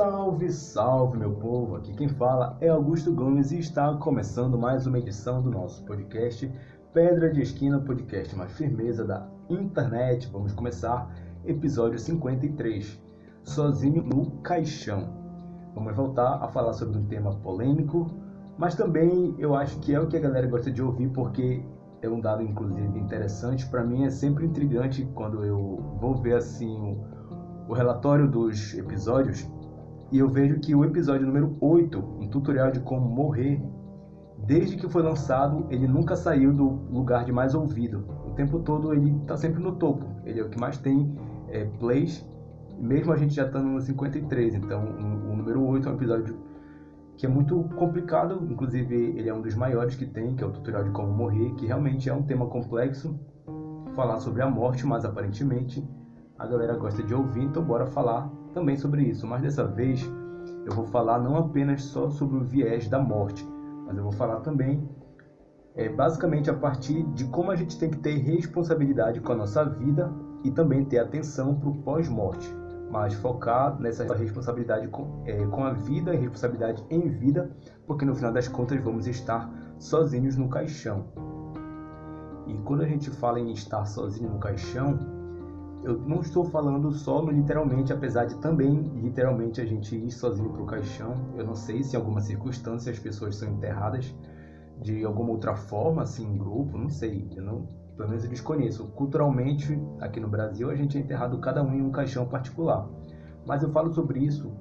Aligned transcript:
Salve, 0.00 0.50
salve, 0.50 1.18
meu 1.18 1.32
povo! 1.32 1.76
Aqui 1.76 1.92
quem 1.92 2.08
fala 2.08 2.56
é 2.62 2.70
Augusto 2.70 3.12
Gomes 3.12 3.52
e 3.52 3.58
está 3.58 3.94
começando 3.96 4.56
mais 4.56 4.86
uma 4.86 4.98
edição 4.98 5.42
do 5.42 5.50
nosso 5.50 5.84
podcast 5.84 6.50
Pedra 6.94 7.30
de 7.30 7.42
Esquina, 7.42 7.78
podcast 7.78 8.34
mais 8.34 8.50
firmeza 8.52 9.04
da 9.04 9.28
internet. 9.50 10.26
Vamos 10.32 10.54
começar 10.54 11.14
episódio 11.44 11.98
53, 11.98 12.98
Sozinho 13.44 14.02
no 14.02 14.30
Caixão. 14.40 15.06
Vamos 15.74 15.94
voltar 15.94 16.42
a 16.42 16.48
falar 16.48 16.72
sobre 16.72 16.96
um 16.96 17.04
tema 17.04 17.34
polêmico, 17.36 18.06
mas 18.56 18.74
também 18.74 19.34
eu 19.38 19.54
acho 19.54 19.78
que 19.80 19.94
é 19.94 20.00
o 20.00 20.06
que 20.06 20.16
a 20.16 20.20
galera 20.20 20.46
gosta 20.46 20.70
de 20.70 20.82
ouvir 20.82 21.10
porque 21.10 21.62
é 22.00 22.08
um 22.08 22.22
dado 22.22 22.42
inclusive 22.42 22.98
interessante. 22.98 23.68
Para 23.68 23.84
mim 23.84 24.06
é 24.06 24.10
sempre 24.10 24.46
intrigante 24.46 25.06
quando 25.14 25.44
eu 25.44 25.98
vou 26.00 26.14
ver 26.14 26.36
assim 26.36 26.98
o 27.68 27.74
relatório 27.74 28.26
dos 28.26 28.72
episódios 28.72 29.46
e 30.12 30.18
eu 30.18 30.28
vejo 30.28 30.58
que 30.58 30.74
o 30.74 30.84
episódio 30.84 31.26
número 31.26 31.56
8, 31.60 31.98
um 31.98 32.28
tutorial 32.28 32.70
de 32.70 32.80
como 32.80 33.08
morrer, 33.08 33.62
desde 34.44 34.76
que 34.76 34.88
foi 34.88 35.02
lançado, 35.02 35.66
ele 35.70 35.86
nunca 35.86 36.16
saiu 36.16 36.52
do 36.52 36.66
lugar 36.90 37.24
de 37.24 37.32
mais 37.32 37.54
ouvido. 37.54 38.04
O 38.26 38.32
tempo 38.32 38.58
todo 38.60 38.92
ele 38.92 39.16
está 39.22 39.36
sempre 39.36 39.62
no 39.62 39.76
topo. 39.76 40.04
Ele 40.24 40.40
é 40.40 40.42
o 40.42 40.48
que 40.48 40.58
mais 40.58 40.78
tem 40.78 41.14
é, 41.48 41.64
plays, 41.78 42.26
mesmo 42.78 43.12
a 43.12 43.16
gente 43.16 43.34
já 43.34 43.46
estando 43.46 43.68
no 43.68 43.80
53. 43.80 44.54
Então, 44.54 44.84
o, 44.84 45.32
o 45.32 45.36
número 45.36 45.64
8 45.64 45.88
é 45.88 45.92
um 45.92 45.94
episódio 45.94 46.38
que 47.16 47.26
é 47.26 47.28
muito 47.28 47.62
complicado, 47.76 48.46
inclusive 48.50 48.94
ele 48.94 49.28
é 49.28 49.34
um 49.34 49.42
dos 49.42 49.54
maiores 49.54 49.94
que 49.94 50.06
tem, 50.06 50.34
que 50.34 50.42
é 50.42 50.46
o 50.46 50.50
tutorial 50.50 50.84
de 50.84 50.90
como 50.90 51.12
morrer, 51.12 51.54
que 51.54 51.66
realmente 51.66 52.08
é 52.08 52.14
um 52.14 52.22
tema 52.22 52.46
complexo, 52.46 53.20
falar 53.94 54.18
sobre 54.20 54.42
a 54.42 54.48
morte, 54.48 54.86
mas 54.86 55.04
aparentemente 55.04 55.86
a 56.38 56.46
galera 56.46 56.74
gosta 56.78 57.02
de 57.02 57.14
ouvir, 57.14 57.42
então 57.42 57.62
bora 57.62 57.86
falar 57.86 58.32
também 58.52 58.76
sobre 58.76 59.02
isso. 59.02 59.26
Mas 59.26 59.42
dessa 59.42 59.64
vez 59.66 60.08
eu 60.66 60.74
vou 60.74 60.86
falar 60.86 61.18
não 61.18 61.36
apenas 61.36 61.82
só 61.84 62.10
sobre 62.10 62.36
o 62.36 62.44
viés 62.44 62.88
da 62.88 62.98
morte, 62.98 63.46
mas 63.86 63.96
eu 63.96 64.02
vou 64.02 64.12
falar 64.12 64.40
também 64.40 64.88
é, 65.74 65.88
basicamente 65.88 66.50
a 66.50 66.54
partir 66.54 67.02
de 67.14 67.24
como 67.26 67.50
a 67.50 67.56
gente 67.56 67.78
tem 67.78 67.90
que 67.90 67.98
ter 67.98 68.16
responsabilidade 68.16 69.20
com 69.20 69.32
a 69.32 69.36
nossa 69.36 69.64
vida 69.64 70.12
e 70.44 70.50
também 70.50 70.84
ter 70.84 70.98
atenção 70.98 71.54
para 71.54 71.68
o 71.68 71.76
pós-morte, 71.82 72.54
mas 72.90 73.14
focar 73.14 73.78
nessa 73.80 74.04
responsabilidade 74.14 74.88
com, 74.88 75.22
é, 75.26 75.46
com 75.46 75.64
a 75.64 75.72
vida 75.72 76.14
e 76.14 76.18
responsabilidade 76.18 76.84
em 76.90 77.08
vida, 77.08 77.50
porque 77.86 78.04
no 78.04 78.14
final 78.14 78.32
das 78.32 78.48
contas 78.48 78.82
vamos 78.82 79.06
estar 79.06 79.50
sozinhos 79.78 80.36
no 80.36 80.48
caixão. 80.48 81.06
E 82.46 82.54
quando 82.64 82.82
a 82.82 82.86
gente 82.86 83.10
fala 83.10 83.38
em 83.38 83.52
estar 83.52 83.84
sozinho 83.84 84.30
no 84.30 84.38
caixão, 84.38 84.98
eu 85.82 85.98
não 85.98 86.20
estou 86.20 86.44
falando 86.44 86.92
só 86.92 87.22
no 87.22 87.30
literalmente, 87.30 87.92
apesar 87.92 88.26
de 88.26 88.36
também 88.36 88.82
literalmente 88.94 89.60
a 89.60 89.64
gente 89.64 89.96
ir 89.96 90.10
sozinho 90.10 90.50
para 90.50 90.62
o 90.62 90.66
caixão. 90.66 91.14
Eu 91.36 91.44
não 91.44 91.54
sei 91.54 91.82
se 91.82 91.96
em 91.96 91.98
alguma 91.98 92.20
circunstância 92.20 92.92
as 92.92 92.98
pessoas 92.98 93.36
são 93.36 93.48
enterradas 93.48 94.14
de 94.82 95.04
alguma 95.04 95.30
outra 95.30 95.54
forma, 95.54 96.02
assim, 96.02 96.26
em 96.26 96.36
grupo, 96.36 96.76
não 96.76 96.88
sei. 96.88 97.28
Eu 97.34 97.42
não, 97.42 97.68
pelo 97.96 98.08
menos 98.08 98.24
eu 98.24 98.30
desconheço. 98.30 98.86
Culturalmente, 98.88 99.80
aqui 100.00 100.20
no 100.20 100.28
Brasil, 100.28 100.70
a 100.70 100.76
gente 100.76 100.98
é 100.98 101.00
enterrado 101.00 101.38
cada 101.38 101.62
um 101.62 101.74
em 101.74 101.82
um 101.82 101.90
caixão 101.90 102.26
particular. 102.26 102.88
Mas 103.46 103.62
eu 103.62 103.70
falo 103.70 103.92
sobre 103.92 104.20
isso 104.20 104.52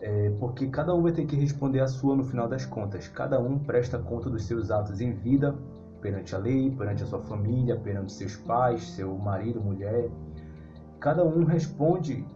é, 0.00 0.30
porque 0.38 0.68
cada 0.68 0.94
um 0.94 1.02
vai 1.02 1.12
ter 1.12 1.26
que 1.26 1.34
responder 1.34 1.80
a 1.80 1.88
sua 1.88 2.14
no 2.14 2.24
final 2.24 2.48
das 2.48 2.64
contas. 2.64 3.08
Cada 3.08 3.40
um 3.40 3.58
presta 3.58 3.98
conta 3.98 4.30
dos 4.30 4.44
seus 4.44 4.70
atos 4.70 5.00
em 5.00 5.12
vida, 5.12 5.56
perante 6.00 6.34
a 6.34 6.38
lei, 6.38 6.70
perante 6.70 7.02
a 7.02 7.06
sua 7.06 7.20
família, 7.20 7.76
perante 7.76 8.12
seus 8.12 8.36
pais, 8.36 8.82
seu 8.90 9.16
marido, 9.18 9.60
mulher, 9.60 10.08
cada 11.00 11.24
um 11.24 11.44
responde 11.44 12.26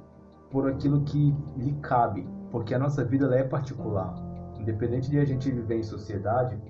por 0.50 0.68
aquilo 0.68 1.02
que 1.02 1.34
lhe 1.56 1.72
cabe, 1.80 2.28
porque 2.50 2.74
a 2.74 2.78
nossa 2.78 3.04
vida 3.04 3.34
é 3.34 3.42
particular. 3.42 4.14
Independente 4.58 5.10
de 5.10 5.18
a 5.18 5.24
gente 5.24 5.50
viver 5.50 5.78
em 5.78 5.82
sociedade, 5.82 6.60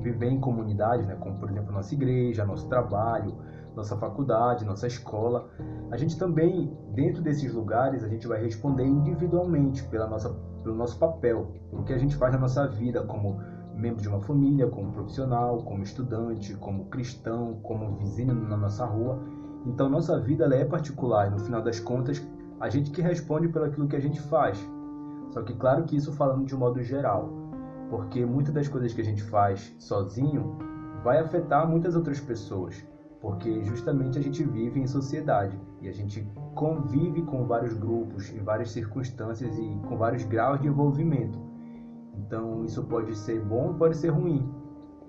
viver 0.00 0.30
em 0.30 0.40
comunidade, 0.40 1.06
né, 1.06 1.16
como 1.16 1.38
por 1.38 1.50
exemplo 1.50 1.72
nossa 1.72 1.94
igreja, 1.94 2.44
nosso 2.44 2.68
trabalho, 2.68 3.34
nossa 3.76 3.96
faculdade, 3.96 4.64
nossa 4.64 4.86
escola, 4.86 5.50
a 5.90 5.96
gente 5.96 6.18
também 6.18 6.72
dentro 6.94 7.22
desses 7.22 7.52
lugares 7.52 8.02
a 8.02 8.08
gente 8.08 8.26
vai 8.26 8.40
responder 8.42 8.84
individualmente 8.84 9.82
pela 9.88 10.06
nossa 10.06 10.30
pelo 10.62 10.74
nosso 10.74 10.98
papel, 10.98 11.52
pelo 11.70 11.84
que 11.84 11.92
a 11.92 11.98
gente 11.98 12.16
faz 12.16 12.32
na 12.32 12.38
nossa 12.38 12.66
vida 12.68 13.02
como 13.02 13.40
membro 13.74 14.02
de 14.02 14.08
uma 14.08 14.20
família, 14.20 14.68
como 14.68 14.92
profissional, 14.92 15.62
como 15.62 15.82
estudante, 15.82 16.54
como 16.56 16.86
cristão, 16.86 17.60
como 17.62 17.96
vizinho 17.96 18.34
na 18.34 18.56
nossa 18.56 18.84
rua 18.84 19.18
então 19.66 19.88
nossa 19.88 20.18
vida 20.18 20.44
ela 20.44 20.54
é 20.54 20.64
particular 20.64 21.30
no 21.30 21.38
final 21.38 21.62
das 21.62 21.78
contas 21.78 22.26
a 22.60 22.68
gente 22.68 22.90
que 22.90 23.00
responde 23.00 23.48
pelo 23.48 23.64
aquilo 23.64 23.88
que 23.88 23.96
a 23.96 24.00
gente 24.00 24.20
faz. 24.20 24.58
Só 25.30 25.42
que 25.42 25.54
claro 25.54 25.84
que 25.84 25.96
isso 25.96 26.12
falando 26.12 26.44
de 26.44 26.54
um 26.54 26.58
modo 26.58 26.82
geral, 26.82 27.30
porque 27.88 28.24
muitas 28.24 28.52
das 28.52 28.68
coisas 28.68 28.92
que 28.92 29.00
a 29.00 29.04
gente 29.04 29.22
faz 29.22 29.74
sozinho 29.78 30.58
vai 31.02 31.18
afetar 31.18 31.66
muitas 31.66 31.96
outras 31.96 32.20
pessoas, 32.20 32.84
porque 33.20 33.62
justamente 33.64 34.18
a 34.18 34.22
gente 34.22 34.44
vive 34.44 34.80
em 34.80 34.86
sociedade 34.86 35.58
e 35.80 35.88
a 35.88 35.92
gente 35.92 36.26
convive 36.54 37.22
com 37.22 37.46
vários 37.46 37.74
grupos 37.74 38.30
em 38.30 38.42
várias 38.42 38.70
circunstâncias 38.70 39.56
e 39.56 39.80
com 39.88 39.96
vários 39.96 40.24
graus 40.24 40.60
de 40.60 40.68
envolvimento. 40.68 41.38
Então 42.18 42.64
isso 42.64 42.82
pode 42.84 43.16
ser 43.16 43.40
bom, 43.40 43.72
pode 43.74 43.96
ser 43.96 44.08
ruim, 44.08 44.46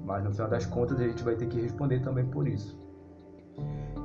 mas 0.05 0.23
no 0.23 0.31
final 0.31 0.47
das 0.47 0.65
contas 0.65 0.99
a 0.99 1.07
gente 1.07 1.23
vai 1.23 1.35
ter 1.35 1.47
que 1.47 1.59
responder 1.59 1.99
também 2.01 2.25
por 2.25 2.47
isso. 2.47 2.79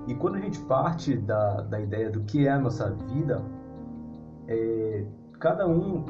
E 0.07 0.15
quando 0.15 0.37
a 0.37 0.41
gente 0.41 0.61
parte 0.61 1.17
da, 1.17 1.63
da 1.63 1.81
ideia 1.81 2.11
do 2.11 2.21
que 2.21 2.47
é 2.47 2.51
a 2.51 2.59
nossa 2.59 2.91
vida, 2.91 3.43
é, 4.47 5.05
cada 5.41 5.67
um 5.67 6.05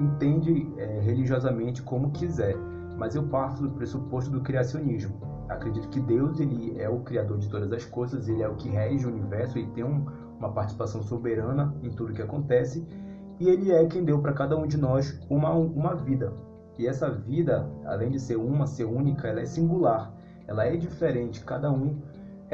entende 0.00 0.66
é, 0.78 1.00
religiosamente 1.00 1.82
como 1.82 2.10
quiser, 2.10 2.56
mas 2.96 3.14
eu 3.14 3.24
parto 3.24 3.62
do 3.62 3.70
pressuposto 3.70 4.30
do 4.30 4.40
criacionismo. 4.40 5.20
Acredito 5.48 5.88
que 5.88 6.00
Deus 6.00 6.40
ele 6.40 6.80
é 6.80 6.88
o 6.88 7.00
criador 7.00 7.38
de 7.38 7.48
todas 7.48 7.70
as 7.70 7.84
coisas, 7.84 8.28
ele 8.28 8.42
é 8.42 8.48
o 8.48 8.54
que 8.54 8.68
rege 8.68 9.06
o 9.06 9.10
universo 9.10 9.58
e 9.58 9.66
tem 9.68 9.84
um, 9.84 10.06
uma 10.38 10.50
participação 10.52 11.02
soberana 11.02 11.74
em 11.82 11.90
tudo 11.90 12.14
que 12.14 12.22
acontece, 12.22 12.86
e 13.38 13.48
ele 13.48 13.70
é 13.72 13.84
quem 13.86 14.04
deu 14.04 14.20
para 14.20 14.32
cada 14.32 14.56
um 14.56 14.66
de 14.66 14.78
nós 14.78 15.20
uma, 15.28 15.50
uma 15.50 15.94
vida. 15.94 16.32
E 16.78 16.86
essa 16.86 17.10
vida, 17.10 17.68
além 17.84 18.10
de 18.10 18.18
ser 18.18 18.36
uma, 18.36 18.66
ser 18.66 18.84
única, 18.84 19.28
ela 19.28 19.40
é 19.40 19.44
singular, 19.44 20.12
ela 20.46 20.64
é 20.64 20.76
diferente, 20.76 21.44
cada 21.44 21.70
um 21.70 21.98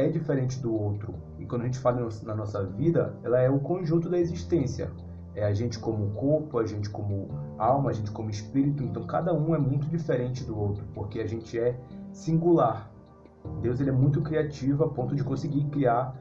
é 0.06 0.08
diferente 0.08 0.60
do 0.60 0.74
outro. 0.74 1.14
E 1.38 1.46
quando 1.46 1.62
a 1.62 1.64
gente 1.66 1.78
fala 1.78 2.08
na 2.24 2.34
nossa 2.34 2.64
vida, 2.64 3.14
ela 3.22 3.40
é 3.40 3.50
o 3.50 3.58
conjunto 3.58 4.08
da 4.08 4.18
existência. 4.18 4.90
É 5.34 5.44
a 5.44 5.52
gente 5.52 5.78
como 5.78 6.10
corpo, 6.10 6.58
a 6.58 6.66
gente 6.66 6.90
como 6.90 7.28
alma, 7.56 7.90
a 7.90 7.92
gente 7.92 8.10
como 8.10 8.30
espírito. 8.30 8.82
Então 8.82 9.06
cada 9.06 9.32
um 9.32 9.54
é 9.54 9.58
muito 9.58 9.86
diferente 9.86 10.44
do 10.44 10.58
outro, 10.58 10.84
porque 10.94 11.20
a 11.20 11.26
gente 11.26 11.58
é 11.58 11.78
singular. 12.12 12.90
Deus 13.62 13.80
ele 13.80 13.90
é 13.90 13.92
muito 13.92 14.20
criativo 14.22 14.84
a 14.84 14.88
ponto 14.88 15.14
de 15.14 15.24
conseguir 15.24 15.64
criar 15.66 16.14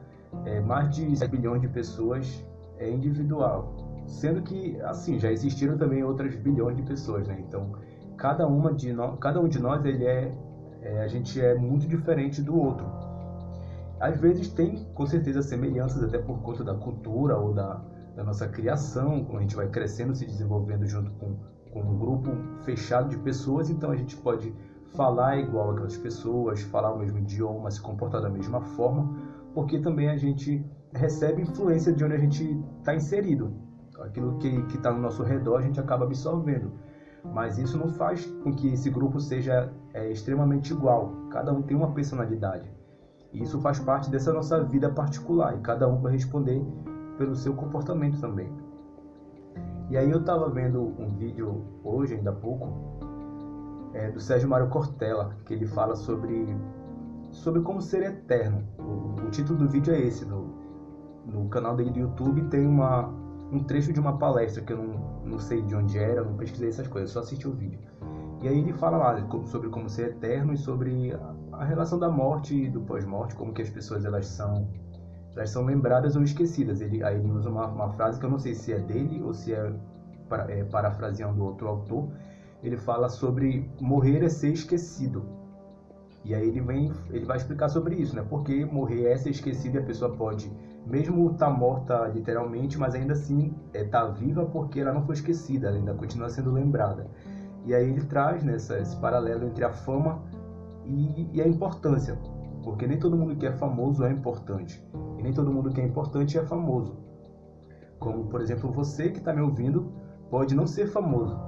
é, 0.44 0.60
mais 0.60 0.94
de 0.94 1.16
7 1.16 1.30
bilhões 1.30 1.60
de 1.60 1.68
pessoas 1.68 2.44
é, 2.78 2.88
individual. 2.88 3.74
Sendo 4.06 4.42
que, 4.42 4.80
assim, 4.82 5.18
já 5.18 5.30
existiram 5.30 5.76
também 5.76 6.02
outras 6.02 6.34
bilhões 6.34 6.76
de 6.76 6.82
pessoas, 6.82 7.28
né? 7.28 7.36
Então, 7.46 7.72
cada, 8.16 8.46
uma 8.46 8.72
de 8.72 8.92
nós, 8.92 9.18
cada 9.20 9.40
um 9.40 9.48
de 9.48 9.60
nós, 9.60 9.84
ele 9.84 10.04
é, 10.04 10.34
é, 10.82 11.02
a 11.02 11.08
gente 11.08 11.40
é 11.40 11.54
muito 11.54 11.86
diferente 11.86 12.42
do 12.42 12.58
outro. 12.58 12.86
Às 14.00 14.18
vezes 14.18 14.48
tem, 14.48 14.86
com 14.94 15.04
certeza, 15.04 15.42
semelhanças 15.42 16.02
até 16.02 16.16
por 16.16 16.40
conta 16.40 16.64
da 16.64 16.74
cultura 16.74 17.36
ou 17.36 17.52
da, 17.52 17.84
da 18.16 18.24
nossa 18.24 18.48
criação, 18.48 19.24
quando 19.24 19.38
a 19.38 19.42
gente 19.42 19.54
vai 19.54 19.68
crescendo, 19.68 20.14
se 20.14 20.24
desenvolvendo 20.24 20.86
junto 20.86 21.10
com, 21.12 21.36
com 21.70 21.82
um 21.82 21.98
grupo 21.98 22.30
fechado 22.64 23.10
de 23.10 23.18
pessoas, 23.18 23.68
então 23.68 23.90
a 23.90 23.96
gente 23.96 24.16
pode 24.16 24.54
falar 24.96 25.38
igual 25.38 25.72
aquelas 25.72 25.98
pessoas, 25.98 26.62
falar 26.62 26.94
o 26.94 26.98
mesmo 26.98 27.18
idioma, 27.18 27.70
se 27.70 27.80
comportar 27.80 28.22
da 28.22 28.30
mesma 28.30 28.62
forma, 28.62 29.14
porque 29.54 29.78
também 29.78 30.08
a 30.08 30.16
gente 30.16 30.64
recebe 30.94 31.42
influência 31.42 31.92
de 31.92 32.02
onde 32.02 32.14
a 32.14 32.18
gente 32.18 32.58
está 32.78 32.94
inserido. 32.94 33.52
Aquilo 34.00 34.38
que 34.38 34.48
está 34.74 34.90
no 34.90 34.98
nosso 34.98 35.22
redor 35.22 35.58
a 35.58 35.62
gente 35.62 35.78
acaba 35.78 36.06
absorvendo. 36.06 36.72
Mas 37.22 37.58
isso 37.58 37.76
não 37.76 37.90
faz 37.90 38.24
com 38.42 38.54
que 38.54 38.72
esse 38.72 38.88
grupo 38.88 39.20
seja 39.20 39.70
é, 39.92 40.10
extremamente 40.10 40.72
igual. 40.72 41.12
Cada 41.30 41.52
um 41.52 41.60
tem 41.60 41.76
uma 41.76 41.92
personalidade. 41.92 42.79
E 43.32 43.42
isso 43.42 43.60
faz 43.60 43.78
parte 43.78 44.10
dessa 44.10 44.32
nossa 44.32 44.62
vida 44.62 44.90
particular 44.90 45.56
e 45.56 45.60
cada 45.60 45.88
um 45.88 46.00
vai 46.00 46.12
responder 46.12 46.64
pelo 47.16 47.34
seu 47.36 47.54
comportamento 47.54 48.20
também. 48.20 48.50
E 49.88 49.96
aí 49.96 50.10
eu 50.10 50.20
estava 50.20 50.48
vendo 50.48 50.80
um 50.98 51.08
vídeo 51.16 51.64
hoje, 51.84 52.14
ainda 52.14 52.30
há 52.30 52.34
pouco, 52.34 52.68
é, 53.92 54.10
do 54.10 54.20
Sérgio 54.20 54.48
Mário 54.48 54.68
Cortella, 54.68 55.36
que 55.44 55.52
ele 55.52 55.66
fala 55.66 55.96
sobre, 55.96 56.56
sobre 57.30 57.60
como 57.60 57.80
ser 57.80 58.02
eterno. 58.02 58.62
O, 58.78 59.26
o 59.26 59.30
título 59.30 59.58
do 59.58 59.68
vídeo 59.68 59.92
é 59.92 60.00
esse, 60.00 60.24
no, 60.24 60.54
no 61.26 61.48
canal 61.48 61.76
dele 61.76 61.90
do 61.90 61.98
YouTube 61.98 62.42
tem 62.44 62.66
uma, 62.66 63.08
um 63.50 63.62
trecho 63.64 63.92
de 63.92 64.00
uma 64.00 64.16
palestra 64.16 64.62
que 64.62 64.72
eu 64.72 64.78
não, 64.78 65.22
não 65.24 65.38
sei 65.38 65.62
de 65.62 65.74
onde 65.74 65.98
era, 65.98 66.22
não 66.22 66.36
pesquisei 66.36 66.68
essas 66.68 66.86
coisas, 66.86 67.10
só 67.10 67.20
assisti 67.20 67.46
o 67.48 67.52
vídeo. 67.52 67.80
E 68.40 68.48
aí 68.48 68.58
ele 68.58 68.72
fala 68.72 68.96
lá 68.96 69.28
sobre 69.46 69.68
como 69.68 69.88
ser 69.88 70.10
eterno 70.10 70.54
e 70.54 70.56
sobre 70.56 71.14
a 71.52 71.64
relação 71.64 71.98
da 71.98 72.08
morte 72.08 72.54
e 72.54 72.70
do 72.70 72.80
pós-morte, 72.80 73.34
como 73.34 73.52
que 73.52 73.60
as 73.60 73.68
pessoas 73.68 74.04
elas 74.04 74.26
são 74.26 74.66
elas 75.36 75.50
são 75.50 75.64
lembradas 75.64 76.16
ou 76.16 76.22
esquecidas. 76.22 76.80
Ele, 76.80 77.02
aí 77.04 77.16
ele 77.16 77.30
usa 77.30 77.48
uma, 77.48 77.66
uma 77.66 77.90
frase 77.90 78.18
que 78.18 78.26
eu 78.26 78.30
não 78.30 78.38
sei 78.38 78.54
se 78.54 78.72
é 78.72 78.78
dele 78.78 79.22
ou 79.22 79.32
se 79.32 79.52
é 79.52 79.72
para, 80.28 80.50
é, 80.50 80.64
parafraseando 80.64 81.44
outro 81.44 81.68
autor, 81.68 82.08
ele 82.62 82.76
fala 82.76 83.08
sobre 83.08 83.68
morrer 83.80 84.24
é 84.24 84.28
ser 84.28 84.52
esquecido. 84.52 85.24
E 86.24 86.34
aí 86.34 86.46
ele 86.46 86.60
vem, 86.60 86.92
ele 87.10 87.24
vai 87.24 87.36
explicar 87.36 87.68
sobre 87.68 87.94
isso, 87.96 88.14
né? 88.14 88.24
Porque 88.28 88.64
morrer 88.64 89.06
é 89.06 89.16
ser 89.16 89.30
esquecido 89.30 89.76
e 89.76 89.78
a 89.78 89.82
pessoa 89.82 90.14
pode, 90.14 90.52
mesmo 90.86 91.30
estar 91.30 91.46
tá 91.46 91.52
morta 91.52 92.06
literalmente, 92.08 92.78
mas 92.78 92.94
ainda 92.94 93.14
assim 93.14 93.54
é 93.72 93.84
tá 93.84 94.04
viva 94.06 94.44
porque 94.44 94.80
ela 94.80 94.92
não 94.92 95.02
foi 95.02 95.14
esquecida, 95.14 95.68
ela 95.68 95.76
ainda 95.76 95.94
continua 95.94 96.28
sendo 96.28 96.52
lembrada. 96.52 97.06
E 97.64 97.74
aí 97.74 97.88
ele 97.90 98.04
traz 98.04 98.42
né, 98.42 98.56
esse 98.56 98.96
paralelo 98.96 99.46
entre 99.46 99.64
a 99.64 99.70
fama 99.70 100.22
e, 100.84 101.28
e 101.32 101.42
a 101.42 101.46
importância, 101.46 102.18
porque 102.62 102.86
nem 102.86 102.98
todo 102.98 103.16
mundo 103.16 103.36
que 103.36 103.46
é 103.46 103.52
famoso 103.52 104.04
é 104.04 104.10
importante 104.10 104.82
e 105.18 105.22
nem 105.22 105.32
todo 105.32 105.52
mundo 105.52 105.70
que 105.70 105.80
é 105.80 105.84
importante 105.84 106.38
é 106.38 106.42
famoso. 106.42 106.96
Como 107.98 108.24
por 108.24 108.40
exemplo 108.40 108.72
você 108.72 109.10
que 109.10 109.18
está 109.18 109.32
me 109.32 109.42
ouvindo 109.42 109.92
pode 110.30 110.54
não 110.54 110.66
ser 110.66 110.86
famoso, 110.86 111.38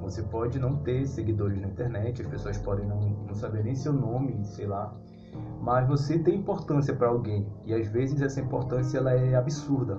você 0.00 0.22
pode 0.22 0.58
não 0.58 0.76
ter 0.76 1.06
seguidores 1.06 1.60
na 1.60 1.68
internet, 1.68 2.22
as 2.22 2.28
pessoas 2.28 2.56
podem 2.58 2.86
não, 2.86 3.00
não 3.26 3.34
saber 3.34 3.64
nem 3.64 3.74
seu 3.74 3.92
nome, 3.92 4.44
sei 4.44 4.66
lá. 4.66 4.94
Mas 5.60 5.86
você 5.86 6.18
tem 6.18 6.36
importância 6.36 6.94
para 6.94 7.08
alguém 7.08 7.46
e 7.66 7.74
às 7.74 7.86
vezes 7.88 8.22
essa 8.22 8.40
importância 8.40 8.98
ela 8.98 9.12
é 9.12 9.34
absurda. 9.34 9.98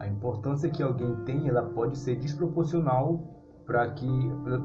A 0.00 0.08
importância 0.08 0.68
que 0.68 0.82
alguém 0.82 1.14
tem 1.24 1.48
ela 1.48 1.62
pode 1.62 1.96
ser 1.96 2.16
desproporcional 2.16 3.41
para 3.72 3.88
que 3.88 4.06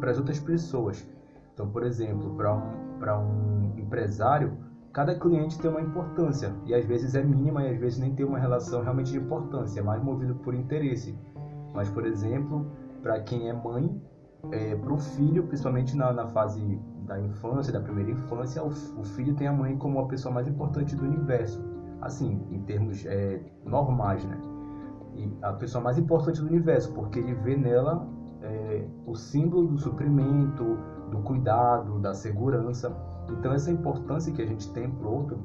para 0.01 0.11
as 0.11 0.17
outras 0.17 0.37
pessoas. 0.37 1.07
Então, 1.53 1.69
por 1.69 1.83
exemplo, 1.83 2.35
para 2.35 2.53
um 2.53 2.87
para 2.99 3.17
um 3.17 3.73
empresário, 3.77 4.57
cada 4.91 5.15
cliente 5.15 5.57
tem 5.59 5.71
uma 5.71 5.79
importância 5.79 6.53
e 6.65 6.73
às 6.75 6.83
vezes 6.83 7.15
é 7.15 7.23
mínima 7.23 7.63
e 7.63 7.69
às 7.69 7.79
vezes 7.79 7.99
nem 7.99 8.13
tem 8.13 8.25
uma 8.25 8.37
relação 8.37 8.81
realmente 8.81 9.11
de 9.11 9.17
importância, 9.17 9.79
é 9.79 9.83
mais 9.83 10.03
movido 10.03 10.35
por 10.35 10.53
interesse. 10.53 11.17
Mas, 11.73 11.89
por 11.89 12.05
exemplo, 12.05 12.65
para 13.01 13.21
quem 13.21 13.47
é 13.47 13.53
mãe, 13.53 14.01
é, 14.51 14.75
para 14.75 14.91
o 14.91 14.97
filho, 14.97 15.43
principalmente 15.43 15.95
na, 15.95 16.11
na, 16.11 16.27
fase 16.27 16.81
da 17.05 17.19
infância, 17.19 17.71
da 17.71 17.79
primeira 17.79 18.11
infância, 18.11 18.61
o, 18.63 18.67
o, 18.67 19.03
filho 19.05 19.35
tem 19.35 19.47
a 19.47 19.53
mãe 19.53 19.77
como 19.77 19.99
a 19.99 20.07
pessoa 20.07 20.33
mais 20.33 20.47
importante 20.47 20.95
do 20.95 21.05
universo. 21.05 21.63
Assim, 22.01 22.41
em 22.51 22.59
termos 22.63 23.05
é, 23.05 23.39
normais, 23.63 24.25
né? 24.25 24.37
E 25.15 25.31
a 25.41 25.53
pessoa 25.53 25.83
mais 25.83 25.97
importante 25.97 26.41
do 26.41 26.47
universo, 26.47 26.91
porque 26.93 27.19
ele 27.19 27.33
vê 27.35 27.55
nela 27.55 28.16
é, 28.41 28.85
o 29.05 29.15
símbolo 29.15 29.67
do 29.67 29.77
suprimento, 29.77 30.77
do 31.11 31.19
cuidado, 31.19 31.99
da 31.99 32.13
segurança. 32.13 32.95
Então, 33.29 33.53
essa 33.53 33.71
importância 33.71 34.31
que 34.31 34.41
a 34.41 34.45
gente 34.45 34.71
tem 34.73 34.89
para 34.89 35.07
o 35.07 35.13
outro, 35.13 35.39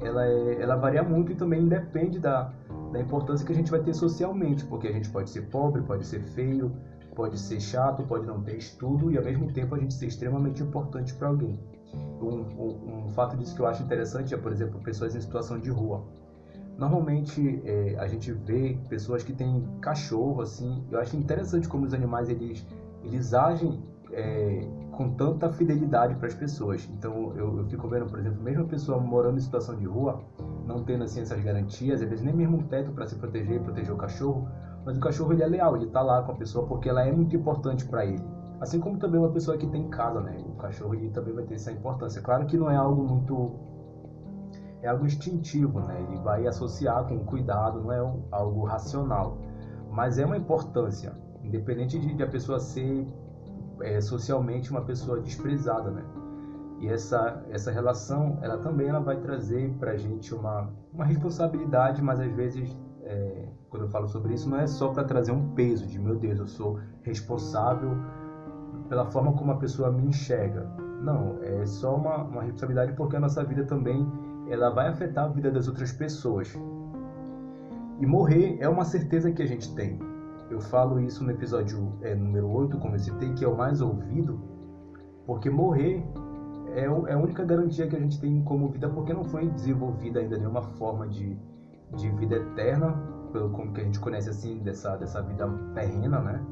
ela, 0.00 0.26
é, 0.26 0.62
ela 0.62 0.76
varia 0.76 1.02
muito 1.02 1.32
e 1.32 1.34
também 1.34 1.66
depende 1.66 2.18
da, 2.18 2.52
da 2.92 3.00
importância 3.00 3.46
que 3.46 3.52
a 3.52 3.54
gente 3.54 3.70
vai 3.70 3.80
ter 3.80 3.94
socialmente, 3.94 4.64
porque 4.66 4.88
a 4.88 4.92
gente 4.92 5.08
pode 5.10 5.30
ser 5.30 5.42
pobre, 5.42 5.82
pode 5.82 6.04
ser 6.06 6.20
feio, 6.20 6.72
pode 7.14 7.38
ser 7.38 7.60
chato, 7.60 8.02
pode 8.04 8.26
não 8.26 8.42
ter 8.42 8.56
estudo 8.56 9.10
e 9.10 9.18
ao 9.18 9.24
mesmo 9.24 9.52
tempo 9.52 9.74
a 9.74 9.78
gente 9.78 9.94
ser 9.94 10.06
extremamente 10.06 10.62
importante 10.62 11.14
para 11.14 11.28
alguém. 11.28 11.58
Um, 11.94 12.40
um, 12.58 13.04
um, 13.06 13.10
fato 13.10 13.36
disso 13.36 13.54
que 13.54 13.60
eu 13.60 13.66
acho 13.66 13.82
interessante 13.82 14.32
é, 14.32 14.36
por 14.36 14.52
exemplo, 14.52 14.80
pessoas 14.80 15.14
em 15.14 15.20
situação 15.20 15.58
de 15.58 15.70
rua. 15.70 16.04
Normalmente 16.78 17.62
é, 17.64 17.96
a 17.98 18.06
gente 18.06 18.32
vê 18.32 18.78
pessoas 18.88 19.22
que 19.22 19.32
têm 19.32 19.64
cachorro, 19.80 20.40
assim. 20.40 20.84
Eu 20.90 20.98
acho 20.98 21.16
interessante 21.16 21.68
como 21.68 21.84
os 21.84 21.94
animais 21.94 22.28
eles, 22.28 22.66
eles 23.04 23.34
agem 23.34 23.82
é, 24.12 24.66
com 24.92 25.10
tanta 25.10 25.50
fidelidade 25.50 26.14
para 26.16 26.28
as 26.28 26.34
pessoas. 26.34 26.88
Então 26.98 27.32
eu, 27.36 27.58
eu, 27.58 27.64
fico 27.66 27.88
vendo, 27.88 28.06
por 28.06 28.18
exemplo, 28.18 28.42
mesmo 28.42 28.62
a 28.64 28.66
pessoa 28.66 28.98
morando 28.98 29.38
em 29.38 29.40
situação 29.40 29.76
de 29.76 29.84
rua, 29.84 30.22
não 30.66 30.84
tendo 30.84 31.04
assim 31.04 31.20
essas 31.20 31.40
garantias, 31.42 32.02
às 32.02 32.08
vezes 32.08 32.24
nem 32.24 32.34
mesmo 32.34 32.58
um 32.58 32.62
teto 32.62 32.92
para 32.92 33.06
se 33.06 33.16
proteger, 33.16 33.60
proteger 33.60 33.92
o 33.92 33.96
cachorro, 33.96 34.48
mas 34.84 34.96
o 34.96 35.00
cachorro 35.00 35.32
ele 35.32 35.42
é 35.42 35.46
leal, 35.46 35.76
ele 35.76 35.86
tá 35.86 36.02
lá 36.02 36.22
com 36.22 36.32
a 36.32 36.34
pessoa 36.34 36.66
porque 36.66 36.88
ela 36.88 37.02
é 37.06 37.12
muito 37.12 37.34
importante 37.34 37.86
para 37.86 38.04
ele. 38.04 38.22
Assim 38.60 38.78
como 38.78 38.96
também 38.98 39.18
uma 39.18 39.30
pessoa 39.30 39.56
que 39.56 39.66
tem 39.66 39.88
casa, 39.88 40.20
né? 40.20 40.36
O 40.46 40.52
cachorro 40.52 40.94
ele 40.94 41.10
também 41.10 41.34
vai 41.34 41.44
ter 41.44 41.54
essa 41.54 41.72
importância. 41.72 42.22
Claro 42.22 42.46
que 42.46 42.56
não 42.56 42.70
é 42.70 42.76
algo 42.76 43.02
muito 43.02 43.50
é 44.82 44.88
algo 44.88 45.06
instintivo, 45.06 45.80
né? 45.80 46.04
Ele 46.08 46.18
vai 46.18 46.46
associar 46.46 47.06
com 47.06 47.24
cuidado, 47.24 47.80
não 47.80 47.92
é 47.92 47.98
algo 48.32 48.64
racional, 48.64 49.38
mas 49.90 50.18
é 50.18 50.26
uma 50.26 50.36
importância, 50.36 51.12
independente 51.42 51.98
de, 51.98 52.14
de 52.14 52.22
a 52.22 52.26
pessoa 52.26 52.58
ser 52.58 53.06
é, 53.80 54.00
socialmente 54.00 54.70
uma 54.70 54.82
pessoa 54.82 55.20
desprezada, 55.20 55.90
né? 55.90 56.04
E 56.80 56.88
essa 56.88 57.44
essa 57.50 57.70
relação, 57.70 58.38
ela 58.42 58.58
também 58.58 58.88
ela 58.88 59.00
vai 59.00 59.16
trazer 59.20 59.72
para 59.78 59.92
a 59.92 59.96
gente 59.96 60.34
uma 60.34 60.68
uma 60.92 61.04
responsabilidade, 61.04 62.02
mas 62.02 62.18
às 62.18 62.32
vezes 62.32 62.76
é, 63.04 63.48
quando 63.70 63.84
eu 63.84 63.88
falo 63.88 64.08
sobre 64.08 64.34
isso, 64.34 64.50
não 64.50 64.58
é 64.58 64.66
só 64.66 64.88
para 64.88 65.04
trazer 65.04 65.30
um 65.30 65.54
peso 65.54 65.86
de 65.86 65.98
meu 65.98 66.16
Deus, 66.16 66.38
eu 66.40 66.46
sou 66.46 66.80
responsável 67.02 67.90
pela 68.88 69.04
forma 69.06 69.32
como 69.32 69.52
a 69.52 69.56
pessoa 69.56 69.90
me 69.92 70.04
enxerga. 70.06 70.68
Não, 71.00 71.38
é 71.42 71.64
só 71.66 71.96
uma, 71.96 72.16
uma 72.24 72.42
responsabilidade 72.42 72.92
porque 72.92 73.16
a 73.16 73.20
nossa 73.20 73.44
vida 73.44 73.64
também 73.64 74.06
ela 74.52 74.68
vai 74.68 74.88
afetar 74.88 75.24
a 75.24 75.28
vida 75.28 75.50
das 75.50 75.66
outras 75.66 75.92
pessoas. 75.92 76.54
E 77.98 78.04
morrer 78.04 78.58
é 78.60 78.68
uma 78.68 78.84
certeza 78.84 79.32
que 79.32 79.42
a 79.42 79.46
gente 79.46 79.74
tem. 79.74 79.98
Eu 80.50 80.60
falo 80.60 81.00
isso 81.00 81.24
no 81.24 81.30
episódio 81.30 81.94
é, 82.02 82.14
número 82.14 82.50
8, 82.50 82.76
como 82.76 82.94
eu 82.94 82.98
citei, 82.98 83.32
que 83.32 83.46
é 83.46 83.48
o 83.48 83.56
mais 83.56 83.80
ouvido, 83.80 84.38
porque 85.24 85.48
morrer 85.48 86.04
é, 86.74 86.82
é 86.82 87.14
a 87.14 87.18
única 87.18 87.42
garantia 87.44 87.86
que 87.86 87.96
a 87.96 87.98
gente 87.98 88.20
tem 88.20 88.42
como 88.42 88.68
vida, 88.68 88.90
porque 88.90 89.14
não 89.14 89.24
foi 89.24 89.48
desenvolvida 89.48 90.20
ainda 90.20 90.36
nenhuma 90.36 90.60
forma 90.60 91.08
de, 91.08 91.34
de 91.96 92.10
vida 92.10 92.36
eterna 92.36 92.92
pelo 93.32 93.48
como 93.48 93.72
que 93.72 93.80
a 93.80 93.84
gente 93.84 93.98
conhece 94.00 94.28
assim 94.28 94.58
dessa 94.58 94.96
dessa 94.96 95.22
vida 95.22 95.48
terrena, 95.74 96.20
né? 96.20 96.44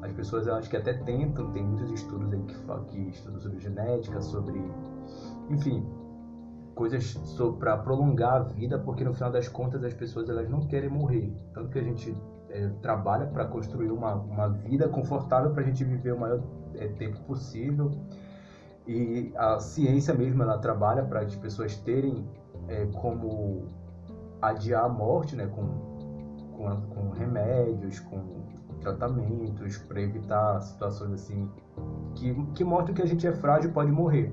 As 0.00 0.12
pessoas 0.12 0.48
acho 0.48 0.70
que 0.70 0.78
até 0.78 0.94
tentam, 0.94 1.50
tem 1.52 1.62
muitos 1.62 1.90
estudos 1.90 2.32
aí 2.32 2.42
que, 2.42 2.54
que 2.86 3.08
estudam 3.10 3.38
sobre 3.38 3.58
genética, 3.58 4.20
sobre, 4.22 4.62
enfim, 5.50 5.86
coisas 6.74 7.14
para 7.58 7.76
prolongar 7.78 8.34
a 8.34 8.38
vida, 8.40 8.78
porque 8.78 9.04
no 9.04 9.14
final 9.14 9.30
das 9.30 9.48
contas 9.48 9.82
as 9.84 9.94
pessoas 9.94 10.28
elas 10.28 10.48
não 10.48 10.60
querem 10.66 10.88
morrer, 10.88 11.32
tanto 11.52 11.70
que 11.70 11.78
a 11.78 11.82
gente 11.82 12.16
é, 12.50 12.68
trabalha 12.82 13.26
para 13.26 13.44
construir 13.46 13.90
uma, 13.90 14.14
uma 14.14 14.48
vida 14.48 14.88
confortável 14.88 15.52
para 15.52 15.62
a 15.62 15.66
gente 15.66 15.84
viver 15.84 16.14
o 16.14 16.20
maior 16.20 16.42
é, 16.74 16.88
tempo 16.88 17.20
possível. 17.22 17.90
E 18.86 19.32
a 19.36 19.58
ciência 19.60 20.12
mesmo 20.12 20.42
ela 20.42 20.58
trabalha 20.58 21.02
para 21.02 21.20
as 21.20 21.34
pessoas 21.36 21.76
terem 21.78 22.28
é, 22.68 22.86
como 23.00 23.68
adiar 24.42 24.84
a 24.84 24.88
morte, 24.88 25.34
né, 25.34 25.46
com 25.46 25.94
com, 26.56 26.80
com 26.94 27.10
remédios, 27.10 28.00
com 28.00 28.44
tratamentos 28.80 29.78
para 29.78 30.00
evitar 30.00 30.60
situações 30.60 31.12
assim 31.12 31.50
que, 32.14 32.34
que 32.52 32.64
mostram 32.64 32.94
que 32.94 33.02
a 33.02 33.06
gente 33.06 33.26
é 33.26 33.32
frágil 33.32 33.70
e 33.70 33.72
pode 33.72 33.90
morrer. 33.90 34.32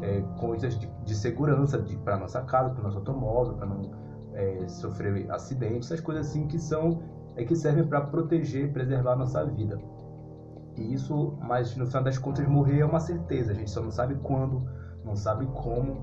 É, 0.00 0.20
coisas 0.38 0.78
de, 0.78 0.86
de 1.04 1.14
segurança 1.14 1.84
para 2.04 2.16
nossa 2.16 2.40
casa, 2.42 2.70
para 2.70 2.84
nosso 2.84 2.98
automóvel, 2.98 3.54
para 3.54 3.66
não 3.66 3.90
é, 4.32 4.68
sofrer 4.68 5.28
acidentes, 5.30 5.90
essas 5.90 6.00
coisas 6.00 6.28
assim 6.28 6.46
que 6.46 6.56
são 6.58 7.02
é 7.34 7.44
que 7.44 7.56
servem 7.56 7.84
para 7.84 8.02
proteger, 8.02 8.72
preservar 8.72 9.12
a 9.12 9.16
nossa 9.16 9.44
vida. 9.44 9.80
E 10.76 10.94
isso, 10.94 11.36
mas 11.40 11.76
no 11.76 11.86
final 11.86 12.04
das 12.04 12.16
contas 12.16 12.46
morrer 12.46 12.80
é 12.80 12.84
uma 12.84 13.00
certeza. 13.00 13.50
A 13.50 13.54
gente 13.54 13.70
só 13.70 13.80
não 13.80 13.90
sabe 13.90 14.14
quando, 14.22 14.64
não 15.04 15.16
sabe 15.16 15.46
como 15.46 16.00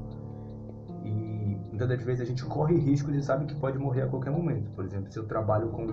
muitas 1.76 1.90
das 1.90 2.04
vezes 2.04 2.22
a 2.22 2.26
gente 2.26 2.46
corre 2.46 2.78
riscos 2.78 3.14
e 3.14 3.22
sabe 3.22 3.46
que 3.46 3.56
pode 3.56 3.78
morrer 3.78 4.04
a 4.04 4.08
qualquer 4.08 4.32
momento. 4.32 4.72
Por 4.72 4.86
exemplo, 4.86 5.12
se 5.12 5.20
eu 5.20 5.26
trabalho 5.26 5.70
com, 5.70 5.86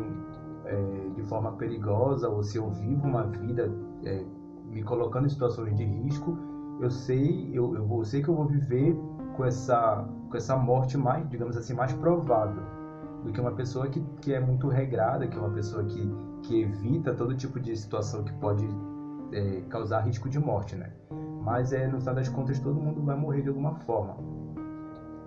é, 0.64 1.10
de 1.16 1.22
forma 1.24 1.52
perigosa 1.56 2.28
ou 2.28 2.42
se 2.42 2.56
eu 2.56 2.70
vivo 2.70 3.06
uma 3.06 3.24
vida 3.24 3.68
é, 4.04 4.24
me 4.66 4.82
colocando 4.84 5.26
em 5.26 5.28
situações 5.28 5.76
de 5.76 5.84
risco, 5.84 6.38
eu 6.80 6.90
sei, 6.90 7.50
eu, 7.52 7.74
eu, 7.74 7.84
vou, 7.84 8.04
sei 8.04 8.22
que 8.22 8.28
eu 8.28 8.34
vou 8.34 8.46
viver 8.46 8.96
com 9.36 9.44
essa, 9.44 10.04
com 10.28 10.36
essa 10.36 10.56
morte 10.56 10.96
mais, 10.96 11.28
digamos 11.28 11.56
assim, 11.56 11.74
mais 11.74 11.92
provável 11.92 12.62
do 13.24 13.32
que 13.32 13.40
uma 13.40 13.52
pessoa 13.52 13.88
que, 13.88 14.00
que 14.20 14.32
é 14.32 14.40
muito 14.40 14.68
regrada, 14.68 15.26
que 15.26 15.36
é 15.36 15.40
uma 15.40 15.50
pessoa 15.50 15.84
que, 15.84 16.14
que 16.42 16.60
evita 16.60 17.14
todo 17.14 17.34
tipo 17.34 17.60
de 17.60 17.76
situação 17.76 18.24
que 18.24 18.32
pode 18.34 18.66
é, 19.32 19.60
causar 19.68 20.00
risco 20.00 20.28
de 20.28 20.38
morte, 20.38 20.74
né? 20.76 20.90
Mas 21.42 21.72
é, 21.72 21.86
no 21.86 21.98
final 21.98 22.14
das 22.14 22.28
contas 22.28 22.58
todo 22.58 22.80
mundo 22.80 23.02
vai 23.02 23.16
morrer 23.16 23.42
de 23.42 23.48
alguma 23.48 23.74
forma. 23.74 24.16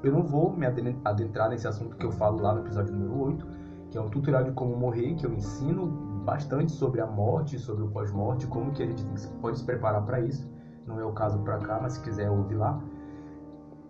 Eu 0.04 0.12
não 0.12 0.24
vou 0.24 0.52
me 0.52 0.66
adentrar 1.04 1.50
nesse 1.50 1.68
assunto 1.68 1.96
que 1.96 2.06
eu 2.06 2.12
falo 2.12 2.40
lá 2.40 2.54
no 2.54 2.62
episódio 2.62 2.94
número 2.94 3.18
8, 3.24 3.48
que 3.90 3.98
é 3.98 4.02
um 4.02 4.10
tutorial 4.10 4.44
de 4.44 4.52
como 4.52 4.76
morrer, 4.76 5.16
que 5.16 5.26
eu 5.26 5.34
ensino 5.34 5.88
bastante 6.24 6.72
sobre 6.72 7.02
a 7.02 7.06
morte, 7.06 7.58
sobre 7.58 7.84
o 7.84 7.88
pós-morte, 7.88 8.46
como 8.48 8.72
que 8.72 8.84
a 8.84 8.86
gente 8.86 9.04
pode 9.42 9.60
se 9.60 9.64
preparar 9.64 10.06
para 10.06 10.20
isso. 10.20 10.48
Não 10.86 11.00
é 11.00 11.06
o 11.06 11.12
caso 11.12 11.40
para 11.40 11.58
cá, 11.60 11.80
mas 11.82 11.94
se 11.94 12.02
quiser 12.02 12.30
ouvir 12.30 12.56
lá. 12.56 12.80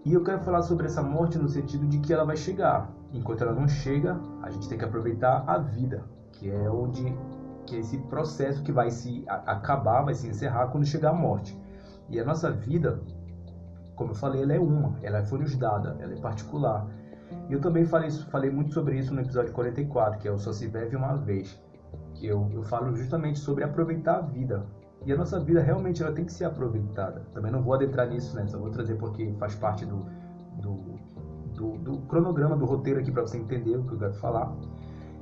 E 0.06 0.14
eu 0.14 0.24
quero 0.24 0.40
falar 0.40 0.62
sobre 0.62 0.86
essa 0.86 1.02
morte 1.02 1.38
no 1.38 1.50
sentido 1.50 1.86
de 1.88 2.00
que 2.00 2.14
ela 2.14 2.24
vai 2.24 2.38
chegar. 2.38 2.90
Enquanto 3.12 3.42
ela 3.42 3.54
não 3.54 3.68
chega, 3.68 4.20
a 4.44 4.50
gente 4.50 4.70
tem 4.70 4.78
que 4.78 4.86
aproveitar 4.86 5.44
a 5.48 5.58
vida, 5.58 6.04
que 6.32 6.50
é 6.50 6.70
onde 6.70 7.16
que 7.66 7.76
é 7.76 7.80
esse 7.80 7.98
processo 7.98 8.62
que 8.62 8.72
vai 8.72 8.92
se 8.92 9.24
acabar, 9.28 10.04
vai 10.04 10.14
se 10.14 10.28
encerrar 10.28 10.68
quando 10.68 10.86
chegar 10.86 11.10
a 11.10 11.14
morte. 11.14 11.60
E 12.10 12.20
a 12.20 12.24
nossa 12.24 12.52
vida, 12.52 13.02
como 13.96 14.12
eu 14.12 14.16
falei, 14.16 14.44
ela 14.44 14.54
é 14.54 14.60
uma, 14.60 14.96
ela 15.02 15.24
foi 15.24 15.40
nos 15.40 15.56
dada, 15.56 15.98
ela 16.00 16.14
é 16.14 16.18
particular. 16.18 16.86
E 17.50 17.54
eu 17.54 17.60
também 17.60 17.86
falei, 17.86 18.12
falei 18.12 18.52
muito 18.52 18.74
sobre 18.74 18.98
isso 18.98 19.14
no 19.14 19.22
episódio 19.22 19.52
44, 19.54 20.20
que 20.20 20.28
é 20.28 20.32
o 20.32 20.38
Só 20.38 20.54
se 20.54 20.68
vive 20.68 20.96
uma 20.96 21.16
vez. 21.16 21.60
que 22.14 22.28
eu, 22.28 22.50
eu 22.54 22.64
falo 22.64 22.96
justamente 22.96 23.40
sobre 23.40 23.64
aproveitar 23.64 24.18
a 24.18 24.22
vida. 24.22 24.66
E 25.06 25.14
a 25.14 25.16
nossa 25.16 25.40
vida 25.40 25.62
realmente 25.62 26.02
ela 26.02 26.12
tem 26.12 26.26
que 26.26 26.34
ser 26.34 26.46
aproveitada. 26.46 27.22
Também 27.34 27.52
não 27.52 27.62
vou 27.62 27.76
adentrar 27.76 28.10
nisso, 28.10 28.36
né? 28.36 28.48
Só 28.48 28.58
vou 28.58 28.72
trazer 28.72 28.96
porque 28.96 29.32
faz 29.40 29.54
parte 29.54 29.86
do, 29.86 30.06
do, 30.60 30.80
do, 31.54 31.78
do 31.78 31.98
cronograma, 32.08 32.58
do 32.58 32.66
roteiro 32.66 33.00
aqui 33.00 33.12
para 33.12 33.22
você 33.22 33.38
entender 33.38 33.78
o 33.78 33.84
que 33.84 33.94
eu 33.94 34.00
quero 34.00 34.14
falar. 34.16 34.52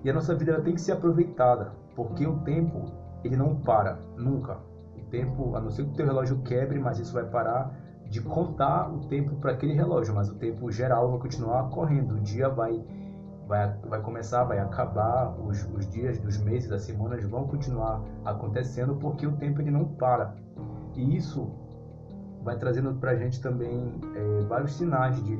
E 0.03 0.09
a 0.09 0.13
nossa 0.13 0.33
vida 0.33 0.53
ela 0.53 0.61
tem 0.61 0.73
que 0.73 0.81
ser 0.81 0.93
aproveitada, 0.93 1.71
porque 1.95 2.25
o 2.25 2.37
tempo 2.39 2.85
ele 3.23 3.35
não 3.35 3.55
para 3.55 3.99
nunca. 4.17 4.57
O 4.97 5.01
tempo, 5.09 5.55
a 5.55 5.61
não 5.61 5.69
ser 5.69 5.83
que 5.83 5.91
o 5.91 5.93
teu 5.93 6.05
relógio 6.05 6.41
quebre, 6.43 6.79
mas 6.79 6.99
isso 6.99 7.13
vai 7.13 7.25
parar 7.25 7.77
de 8.09 8.21
contar 8.21 8.93
o 8.93 9.07
tempo 9.07 9.35
para 9.37 9.51
aquele 9.51 9.73
relógio, 9.73 10.13
mas 10.13 10.29
o 10.29 10.35
tempo 10.35 10.71
geral 10.71 11.09
vai 11.09 11.19
continuar 11.19 11.69
correndo. 11.69 12.15
O 12.15 12.19
dia 12.19 12.47
vai 12.47 12.83
vai, 13.53 13.71
vai 13.87 14.01
começar, 14.01 14.43
vai 14.45 14.57
acabar, 14.57 15.39
os, 15.39 15.63
os 15.75 15.87
dias 15.87 16.17
dos 16.17 16.39
meses, 16.39 16.67
das 16.67 16.81
semanas 16.81 17.23
vão 17.23 17.47
continuar 17.47 18.01
acontecendo 18.25 18.95
porque 18.95 19.27
o 19.27 19.33
tempo 19.33 19.61
ele 19.61 19.69
não 19.69 19.85
para. 19.85 20.35
E 20.95 21.15
isso 21.15 21.51
vai 22.43 22.57
trazendo 22.57 22.95
para 22.95 23.11
a 23.11 23.15
gente 23.15 23.39
também 23.41 23.93
é, 24.15 24.41
vários 24.45 24.73
sinais 24.73 25.23
de 25.23 25.37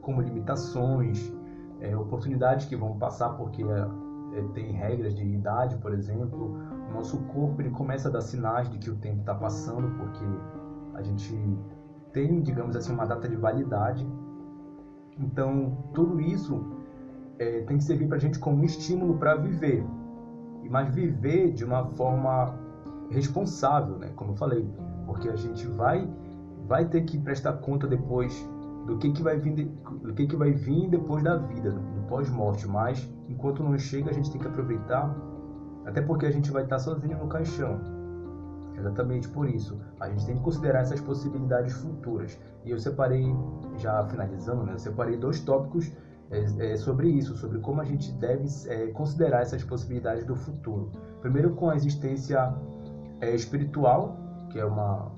como 0.00 0.20
limitações, 0.20 1.32
é, 1.80 1.96
oportunidades 1.96 2.66
que 2.66 2.74
vão 2.74 2.98
passar 2.98 3.30
porque 3.30 3.62
é, 3.62 4.42
tem 4.54 4.72
regras 4.72 5.14
de 5.14 5.24
idade, 5.24 5.76
por 5.76 5.94
exemplo. 5.94 6.56
O 6.90 6.94
nosso 6.94 7.18
corpo 7.26 7.62
ele 7.62 7.70
começa 7.70 8.08
a 8.08 8.10
dar 8.10 8.22
sinais 8.22 8.68
de 8.68 8.78
que 8.78 8.90
o 8.90 8.96
tempo 8.96 9.20
está 9.20 9.36
passando 9.36 9.88
porque 9.98 10.24
a 10.94 11.02
gente 11.02 11.32
tem, 12.12 12.40
digamos 12.40 12.74
assim, 12.74 12.92
uma 12.92 13.06
data 13.06 13.28
de 13.28 13.36
validade. 13.36 14.04
Então, 15.16 15.76
tudo 15.92 16.20
isso 16.20 16.77
é, 17.38 17.60
tem 17.62 17.78
que 17.78 17.84
servir 17.84 18.08
para 18.08 18.16
a 18.16 18.20
gente 18.20 18.38
como 18.38 18.58
um 18.58 18.64
estímulo 18.64 19.16
para 19.18 19.36
viver, 19.36 19.84
mas 20.68 20.92
viver 20.94 21.52
de 21.52 21.64
uma 21.64 21.86
forma 21.86 22.54
responsável, 23.10 23.98
né? 23.98 24.10
Como 24.14 24.32
eu 24.32 24.36
falei, 24.36 24.68
porque 25.06 25.28
a 25.28 25.36
gente 25.36 25.66
vai 25.66 26.08
vai 26.66 26.84
ter 26.84 27.02
que 27.02 27.18
prestar 27.18 27.54
conta 27.54 27.86
depois 27.86 28.46
do 28.86 28.98
que 28.98 29.10
que 29.10 29.22
vai 29.22 29.38
vir 29.38 29.66
do 30.02 30.12
que 30.12 30.26
que 30.26 30.36
vai 30.36 30.52
vir 30.52 30.88
depois 30.90 31.22
da 31.22 31.36
vida, 31.36 31.70
do 31.70 32.02
pós-morte, 32.08 32.66
mas 32.66 33.08
enquanto 33.28 33.62
não 33.62 33.78
chega 33.78 34.10
a 34.10 34.12
gente 34.12 34.30
tem 34.30 34.40
que 34.40 34.46
aproveitar, 34.46 35.14
até 35.86 36.02
porque 36.02 36.26
a 36.26 36.30
gente 36.30 36.50
vai 36.50 36.64
estar 36.64 36.78
sozinho 36.78 37.18
no 37.18 37.28
caixão. 37.28 37.80
Exatamente 38.76 39.28
por 39.28 39.48
isso, 39.48 39.80
a 39.98 40.08
gente 40.08 40.24
tem 40.24 40.36
que 40.36 40.42
considerar 40.42 40.80
essas 40.80 41.00
possibilidades 41.00 41.72
futuras. 41.72 42.38
E 42.64 42.70
eu 42.70 42.78
separei, 42.78 43.26
já 43.78 44.04
finalizando, 44.04 44.62
né, 44.62 44.74
eu 44.74 44.78
separei 44.78 45.16
dois 45.16 45.40
tópicos 45.40 45.90
é, 46.30 46.72
é 46.72 46.76
sobre 46.76 47.08
isso, 47.08 47.36
sobre 47.36 47.58
como 47.58 47.80
a 47.80 47.84
gente 47.84 48.12
deve 48.12 48.46
é, 48.66 48.88
considerar 48.88 49.42
essas 49.42 49.62
possibilidades 49.62 50.24
do 50.24 50.36
futuro. 50.36 50.90
Primeiro 51.20 51.54
com 51.54 51.70
a 51.70 51.76
existência 51.76 52.54
é, 53.20 53.34
espiritual, 53.34 54.16
que 54.50 54.58
é 54.58 54.64
uma 54.64 55.10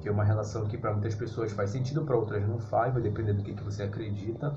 que 0.00 0.08
é 0.08 0.12
uma 0.12 0.24
relação 0.24 0.66
que 0.66 0.76
para 0.76 0.92
muitas 0.92 1.14
pessoas 1.14 1.52
faz 1.52 1.70
sentido, 1.70 2.04
para 2.04 2.14
outras 2.16 2.46
não 2.46 2.58
faz, 2.58 2.92
vai 2.92 3.02
depender 3.02 3.32
do 3.32 3.42
que, 3.42 3.54
que 3.54 3.64
você 3.64 3.82
acredita. 3.82 4.54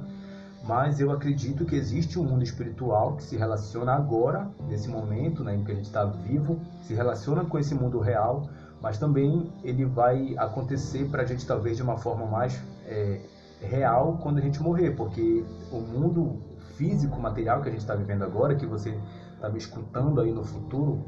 Mas 0.63 0.99
eu 0.99 1.11
acredito 1.11 1.63
que 1.63 1.75
existe 1.75 2.19
um 2.19 2.23
mundo 2.23 2.43
espiritual 2.43 3.15
que 3.15 3.23
se 3.23 3.37
relaciona 3.37 3.93
agora, 3.93 4.49
nesse 4.67 4.89
momento, 4.89 5.43
né, 5.43 5.55
em 5.55 5.63
que 5.63 5.71
a 5.71 5.75
gente 5.75 5.85
está 5.85 6.03
vivo, 6.03 6.59
se 6.83 6.93
relaciona 6.93 7.45
com 7.45 7.57
esse 7.57 7.73
mundo 7.73 7.99
real, 7.99 8.49
mas 8.81 8.97
também 8.97 9.51
ele 9.63 9.85
vai 9.85 10.35
acontecer 10.37 11.07
para 11.09 11.23
a 11.23 11.25
gente 11.25 11.45
talvez 11.45 11.77
de 11.77 11.83
uma 11.83 11.97
forma 11.97 12.25
mais 12.25 12.61
é, 12.85 13.21
real 13.61 14.17
quando 14.21 14.37
a 14.37 14.41
gente 14.41 14.61
morrer, 14.61 14.91
porque 14.91 15.43
o 15.71 15.79
mundo 15.79 16.41
físico, 16.75 17.19
material 17.19 17.61
que 17.61 17.69
a 17.69 17.71
gente 17.71 17.81
está 17.81 17.95
vivendo 17.95 18.23
agora, 18.23 18.55
que 18.55 18.65
você 18.65 18.97
está 19.35 19.49
me 19.49 19.57
escutando 19.57 20.21
aí 20.21 20.31
no 20.31 20.43
futuro, 20.43 21.03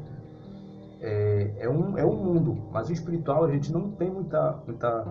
é, 1.00 1.54
é, 1.58 1.68
um, 1.68 1.98
é 1.98 2.04
um 2.04 2.16
mundo, 2.16 2.56
mas 2.70 2.88
o 2.88 2.92
espiritual 2.92 3.44
a 3.44 3.50
gente 3.50 3.72
não 3.72 3.90
tem 3.90 4.10
muita, 4.10 4.62
muita 4.66 5.04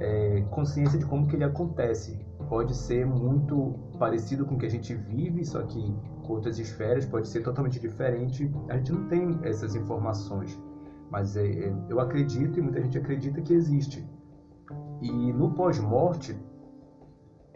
é, 0.00 0.42
consciência 0.50 0.98
de 0.98 1.04
como 1.04 1.26
que 1.26 1.36
ele 1.36 1.44
acontece. 1.44 2.18
Pode 2.48 2.74
ser 2.74 3.04
muito 3.04 3.74
parecido 3.98 4.46
com 4.46 4.54
o 4.54 4.58
que 4.58 4.64
a 4.64 4.70
gente 4.70 4.94
vive, 4.94 5.44
só 5.44 5.62
que 5.62 5.94
com 6.22 6.32
outras 6.32 6.58
esferas 6.58 7.04
pode 7.04 7.28
ser 7.28 7.42
totalmente 7.42 7.78
diferente. 7.78 8.50
A 8.68 8.76
gente 8.76 8.92
não 8.92 9.06
tem 9.08 9.38
essas 9.42 9.74
informações, 9.74 10.58
mas 11.10 11.36
é, 11.36 11.46
é 11.46 11.74
eu 11.88 12.00
acredito 12.00 12.58
e 12.58 12.62
muita 12.62 12.80
gente 12.80 12.96
acredita 12.96 13.42
que 13.42 13.52
existe. 13.52 14.08
E 15.02 15.32
no 15.32 15.52
pós-morte, 15.52 16.36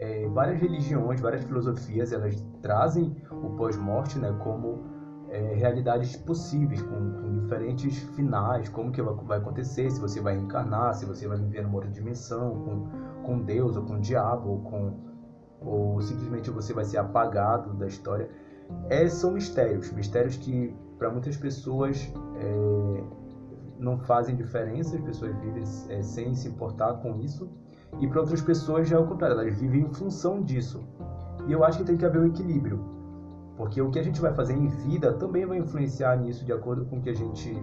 é, 0.03 0.27
várias 0.27 0.59
religiões, 0.59 1.21
várias 1.21 1.43
filosofias, 1.45 2.11
elas 2.11 2.45
trazem 2.61 3.15
o 3.31 3.51
pós-morte 3.51 4.19
né, 4.19 4.35
como 4.43 4.83
é, 5.29 5.53
realidades 5.55 6.17
possíveis, 6.17 6.81
com, 6.81 7.21
com, 7.21 7.39
diferentes 7.39 7.97
finais, 8.15 8.67
como 8.69 8.91
que 8.91 9.01
vai 9.01 9.37
acontecer, 9.37 9.89
se 9.89 9.99
você 9.99 10.19
vai 10.19 10.35
reencarnar, 10.35 10.93
se 10.93 11.05
você 11.05 11.27
vai 11.27 11.37
viver 11.37 11.63
numa 11.63 11.75
outra 11.75 11.89
dimensão, 11.89 12.51
com, 12.63 13.23
com 13.23 13.39
Deus, 13.41 13.77
ou 13.77 13.83
com 13.83 13.95
o 13.95 13.99
diabo, 13.99 14.49
ou, 14.49 14.59
com, 14.61 14.93
ou 15.61 16.01
simplesmente 16.01 16.49
você 16.51 16.73
vai 16.73 16.83
ser 16.83 16.97
apagado 16.97 17.73
da 17.73 17.87
história. 17.87 18.29
É, 18.89 19.07
são 19.07 19.31
mistérios, 19.31 19.91
mistérios 19.91 20.37
que 20.37 20.75
para 20.97 21.09
muitas 21.09 21.37
pessoas 21.37 22.11
é, 22.37 23.03
não 23.77 23.97
fazem 23.97 24.35
diferença, 24.35 24.95
as 24.95 25.01
pessoas 25.01 25.35
vivem 25.37 25.63
é, 25.89 26.01
sem 26.01 26.33
se 26.33 26.47
importar 26.47 26.93
com 27.01 27.19
isso, 27.19 27.49
e 27.99 28.07
para 28.07 28.21
outras 28.21 28.41
pessoas 28.41 28.87
já 28.87 28.97
é 28.97 28.99
o 28.99 29.07
contrário, 29.07 29.39
elas 29.39 29.57
vivem 29.57 29.81
em 29.81 29.93
função 29.93 30.41
disso. 30.41 30.83
E 31.47 31.51
eu 31.51 31.63
acho 31.63 31.79
que 31.79 31.83
tem 31.83 31.97
que 31.97 32.05
haver 32.05 32.21
um 32.21 32.27
equilíbrio, 32.27 32.79
porque 33.57 33.81
o 33.81 33.91
que 33.91 33.99
a 33.99 34.03
gente 34.03 34.21
vai 34.21 34.33
fazer 34.33 34.53
em 34.53 34.67
vida 34.67 35.13
também 35.13 35.45
vai 35.45 35.57
influenciar 35.57 36.15
nisso 36.17 36.45
de 36.45 36.51
acordo 36.51 36.85
com 36.85 36.97
o 36.97 37.01
que 37.01 37.09
a 37.09 37.13
gente 37.13 37.53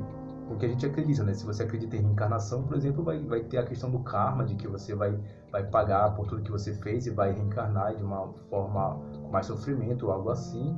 com 0.51 0.57
que 0.57 0.67
a 0.67 0.69
gente 0.69 0.85
acredita, 0.85 1.23
né? 1.23 1.33
Se 1.33 1.47
você 1.47 1.63
acredita 1.63 1.97
em 1.97 2.01
reencarnação, 2.01 2.65
por 2.65 2.77
exemplo, 2.77 3.05
vai, 3.05 3.21
vai 3.21 3.41
ter 3.45 3.59
a 3.59 3.63
questão 3.63 3.89
do 3.89 4.01
karma, 4.01 4.45
de 4.45 4.57
que 4.57 4.67
você 4.67 4.97
vai, 4.97 5.17
vai 5.53 5.65
pagar 5.65 6.13
por 6.17 6.27
tudo 6.27 6.43
que 6.43 6.51
você 6.51 6.75
fez 6.75 7.07
e 7.07 7.11
vai 7.11 7.33
reencarnar 7.33 7.95
de 7.95 8.03
uma 8.03 8.33
forma 8.51 9.01
com 9.23 9.31
mais 9.31 9.47
sofrimento 9.47 10.07
ou 10.07 10.13
algo 10.13 10.29
assim, 10.29 10.77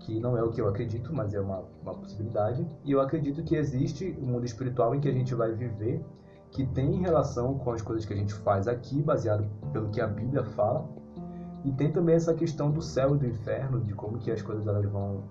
que 0.00 0.18
não 0.18 0.36
é 0.36 0.42
o 0.42 0.50
que 0.50 0.60
eu 0.60 0.68
acredito, 0.68 1.14
mas 1.14 1.32
é 1.34 1.40
uma, 1.40 1.62
uma 1.82 1.94
possibilidade. 1.94 2.66
E 2.84 2.90
eu 2.90 3.00
acredito 3.00 3.44
que 3.44 3.54
existe 3.54 4.18
um 4.20 4.26
mundo 4.26 4.44
espiritual 4.44 4.92
em 4.92 4.98
que 4.98 5.08
a 5.08 5.12
gente 5.12 5.36
vai 5.36 5.52
viver 5.52 6.04
que 6.50 6.66
tem 6.66 7.00
relação 7.00 7.58
com 7.58 7.70
as 7.70 7.82
coisas 7.82 8.04
que 8.04 8.12
a 8.12 8.16
gente 8.16 8.32
faz 8.34 8.66
aqui, 8.68 9.02
baseado 9.02 9.46
pelo 9.72 9.88
que 9.90 10.00
a 10.00 10.06
Bíblia 10.06 10.44
fala. 10.44 10.88
E 11.64 11.72
tem 11.72 11.90
também 11.90 12.14
essa 12.14 12.32
questão 12.32 12.70
do 12.70 12.80
céu 12.80 13.16
e 13.16 13.18
do 13.18 13.26
inferno, 13.26 13.80
de 13.80 13.92
como 13.92 14.18
que 14.18 14.30
as 14.30 14.40
coisas 14.40 14.66
elas 14.66 14.86
vão, 14.86 15.24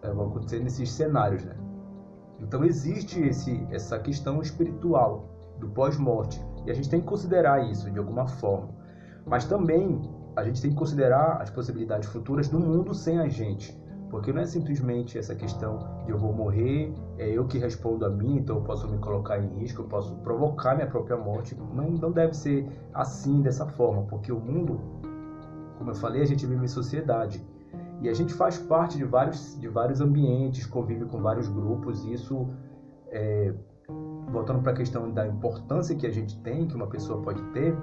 elas 0.00 0.16
vão 0.16 0.28
acontecer 0.28 0.60
nesses 0.60 0.90
cenários, 0.90 1.44
né? 1.44 1.54
Então 2.40 2.64
existe 2.64 3.20
esse, 3.20 3.66
essa 3.70 3.98
questão 3.98 4.40
espiritual 4.40 5.28
do 5.58 5.68
pós-morte 5.68 6.44
e 6.66 6.70
a 6.70 6.74
gente 6.74 6.88
tem 6.88 7.00
que 7.00 7.06
considerar 7.06 7.64
isso 7.70 7.90
de 7.90 7.98
alguma 7.98 8.26
forma. 8.26 8.70
Mas 9.24 9.44
também 9.44 10.00
a 10.34 10.42
gente 10.42 10.60
tem 10.60 10.70
que 10.70 10.76
considerar 10.76 11.40
as 11.40 11.50
possibilidades 11.50 12.08
futuras 12.08 12.48
do 12.48 12.58
mundo 12.58 12.94
sem 12.94 13.18
a 13.18 13.28
gente. 13.28 13.80
Porque 14.12 14.30
não 14.30 14.42
é 14.42 14.44
simplesmente 14.44 15.18
essa 15.18 15.34
questão 15.34 15.78
de 16.04 16.10
eu 16.10 16.18
vou 16.18 16.34
morrer, 16.34 16.92
é 17.16 17.30
eu 17.30 17.46
que 17.46 17.56
respondo 17.56 18.04
a 18.04 18.10
mim, 18.10 18.36
então 18.36 18.56
eu 18.56 18.62
posso 18.62 18.86
me 18.86 18.98
colocar 18.98 19.38
em 19.38 19.48
risco, 19.58 19.80
eu 19.80 19.86
posso 19.86 20.14
provocar 20.16 20.74
minha 20.74 20.86
própria 20.86 21.16
morte. 21.16 21.56
Não, 21.74 21.90
não 21.92 22.12
deve 22.12 22.34
ser 22.34 22.68
assim, 22.92 23.40
dessa 23.40 23.66
forma, 23.66 24.02
porque 24.02 24.30
o 24.30 24.38
mundo, 24.38 24.78
como 25.78 25.92
eu 25.92 25.94
falei, 25.94 26.20
a 26.20 26.26
gente 26.26 26.44
vive 26.44 26.62
em 26.62 26.68
sociedade. 26.68 27.42
E 28.02 28.08
a 28.10 28.12
gente 28.12 28.34
faz 28.34 28.58
parte 28.58 28.98
de 28.98 29.04
vários, 29.04 29.58
de 29.58 29.66
vários 29.66 30.02
ambientes, 30.02 30.66
convive 30.66 31.06
com 31.06 31.22
vários 31.22 31.48
grupos, 31.48 32.04
e 32.04 32.12
isso, 32.12 32.50
é, 33.08 33.54
voltando 34.30 34.60
para 34.60 34.72
a 34.72 34.76
questão 34.76 35.10
da 35.10 35.26
importância 35.26 35.96
que 35.96 36.06
a 36.06 36.10
gente 36.10 36.38
tem, 36.42 36.66
que 36.66 36.76
uma 36.76 36.86
pessoa 36.86 37.22
pode 37.22 37.42
ter, 37.52 37.74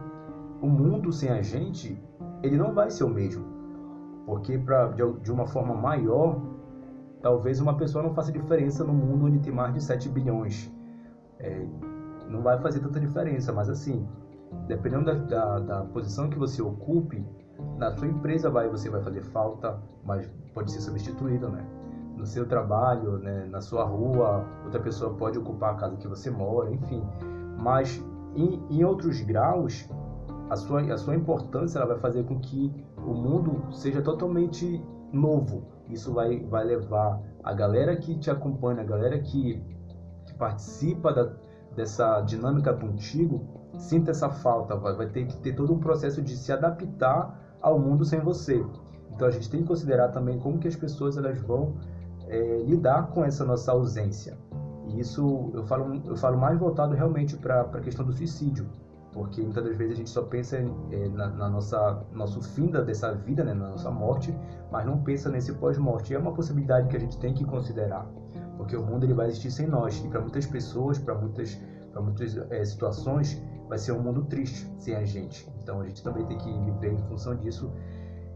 o 0.62 0.68
mundo 0.68 1.12
sem 1.12 1.32
a 1.32 1.42
gente, 1.42 2.00
ele 2.44 2.56
não 2.56 2.72
vai 2.72 2.92
ser 2.92 3.04
o 3.04 3.10
mesmo 3.10 3.59
porque 4.30 4.60
pra, 4.60 4.90
de, 4.90 5.12
de 5.24 5.32
uma 5.32 5.48
forma 5.48 5.74
maior, 5.74 6.40
talvez 7.20 7.60
uma 7.60 7.76
pessoa 7.76 8.04
não 8.04 8.14
faça 8.14 8.32
diferença 8.32 8.84
no 8.84 8.94
mundo 8.94 9.26
onde 9.26 9.40
tem 9.40 9.52
mais 9.52 9.74
de 9.74 9.84
7 9.84 10.08
bilhões. 10.08 10.72
É, 11.40 11.66
não 12.30 12.44
vai 12.44 12.60
fazer 12.60 12.80
tanta 12.80 13.00
diferença, 13.00 13.52
mas 13.52 13.72
assim, 13.72 14.08
dependendo 14.68 15.06
da, 15.06 15.14
da, 15.16 15.60
da, 15.60 15.86
posição 15.86 16.30
que 16.30 16.38
você 16.38 16.62
ocupe, 16.62 17.26
na 17.76 17.90
sua 17.90 18.06
empresa 18.06 18.52
vai, 18.52 18.70
você 18.70 18.88
vai 18.88 19.02
fazer 19.02 19.22
falta, 19.22 19.80
mas 20.06 20.30
pode 20.54 20.72
ser 20.72 20.82
substituído, 20.82 21.50
né? 21.50 21.66
No 22.16 22.28
seu 22.28 22.46
trabalho, 22.46 23.18
né? 23.18 23.48
na 23.50 23.62
sua 23.62 23.84
rua, 23.84 24.46
outra 24.64 24.80
pessoa 24.80 25.12
pode 25.16 25.40
ocupar 25.40 25.74
a 25.74 25.78
casa 25.78 25.98
que 25.98 26.08
você 26.08 26.30
mora, 26.30 26.72
enfim. 26.72 27.04
Mas 27.58 28.00
em, 28.36 28.62
em 28.70 28.84
outros 28.84 29.22
graus, 29.22 29.90
a 30.50 30.56
sua, 30.56 30.82
a 30.82 30.98
sua 30.98 31.16
importância 31.16 31.78
ela 31.78 31.88
vai 31.88 32.00
fazer 32.00 32.24
com 32.24 32.40
que 32.40 32.74
o 32.98 33.14
mundo 33.14 33.72
seja 33.72 34.02
totalmente 34.02 34.84
novo. 35.14 35.64
Isso 35.90 36.14
vai, 36.14 36.40
vai 36.40 36.64
levar 36.64 37.22
a 37.44 37.54
galera 37.54 37.96
que 37.96 38.18
te 38.18 38.30
acompanha, 38.32 38.82
a 38.82 38.86
galera 38.86 39.20
que, 39.20 39.64
que 40.26 40.34
participa 40.34 41.14
da, 41.14 41.32
dessa 41.76 42.22
dinâmica 42.22 42.74
contigo, 42.74 43.42
sinta 43.78 44.12
essa 44.12 44.30
falta, 44.30 44.76
vai, 44.76 44.96
vai 44.96 45.08
ter 45.08 45.26
que 45.26 45.38
ter 45.38 45.54
todo 45.54 45.74
um 45.74 45.80
processo 45.80 46.22
de 46.22 46.36
se 46.36 46.52
adaptar 46.52 47.58
ao 47.62 47.80
mundo 47.80 48.04
sem 48.04 48.20
você. 48.20 48.64
Então 49.14 49.28
a 49.28 49.32
gente 49.32 49.50
tem 49.50 49.62
que 49.62 49.68
considerar 49.68 50.10
também 50.10 50.40
como 50.40 50.60
que 50.60 50.68
as 50.68 50.76
pessoas 50.76 51.18
elas 51.18 51.40
vão 51.42 51.76
é, 52.28 52.64
lidar 52.66 53.08
com 53.08 53.24
essa 53.24 53.46
nossa 53.46 53.72
ausência. 53.72 54.38
E 54.88 55.00
isso 55.00 55.52
eu 55.54 55.64
falo, 55.66 56.02
eu 56.06 56.16
falo 56.16 56.38
mais 56.38 56.58
voltado 56.58 56.96
realmente 56.96 57.38
para 57.38 57.62
a 57.62 57.80
questão 57.80 58.06
do 58.06 58.12
suicídio, 58.12 58.68
porque 59.12 59.42
muitas 59.42 59.64
das 59.64 59.76
vezes 59.76 59.94
a 59.94 59.98
gente 59.98 60.10
só 60.10 60.22
pensa 60.24 60.58
é, 60.58 61.10
na, 61.10 61.28
na, 61.28 61.50
nossa 61.50 62.06
nosso 62.14 62.42
fim 62.42 62.68
dessa 62.68 63.14
vida, 63.14 63.44
né, 63.44 63.54
na 63.54 63.70
nossa 63.70 63.90
morte, 63.90 64.36
mas 64.72 64.86
não 64.86 65.02
pensa 65.02 65.30
nesse 65.30 65.54
pós-morte. 65.54 66.14
É 66.14 66.20
uma 66.20 66.34
possibilidade 66.34 66.88
que 66.88 66.96
a 66.96 67.00
gente 67.00 67.18
tem 67.18 67.34
que 67.34 67.44
considerar, 67.44 68.06
porque 68.58 68.76
o 68.76 68.84
mundo 68.84 69.06
ele 69.06 69.14
vai 69.14 69.28
existir 69.28 69.52
sem 69.52 69.68
nós 69.68 70.04
e 70.04 70.08
para 70.08 70.22
muitas 70.22 70.46
pessoas, 70.46 71.00
para 71.00 71.16
muitas 71.16 71.60
para 71.92 72.02
muitas 72.02 72.38
é, 72.52 72.64
situações 72.64 73.42
vai 73.68 73.78
ser 73.78 73.92
um 73.94 74.02
mundo 74.02 74.26
triste 74.26 74.72
sem 74.78 74.96
a 74.96 75.04
gente. 75.04 75.48
Então 75.62 75.82
a 75.82 75.86
gente 75.86 76.04
também 76.04 76.26
tem 76.26 76.38
que 76.38 76.52
viver 76.52 76.94
em 76.94 76.98
função 77.08 77.36
disso 77.36 77.72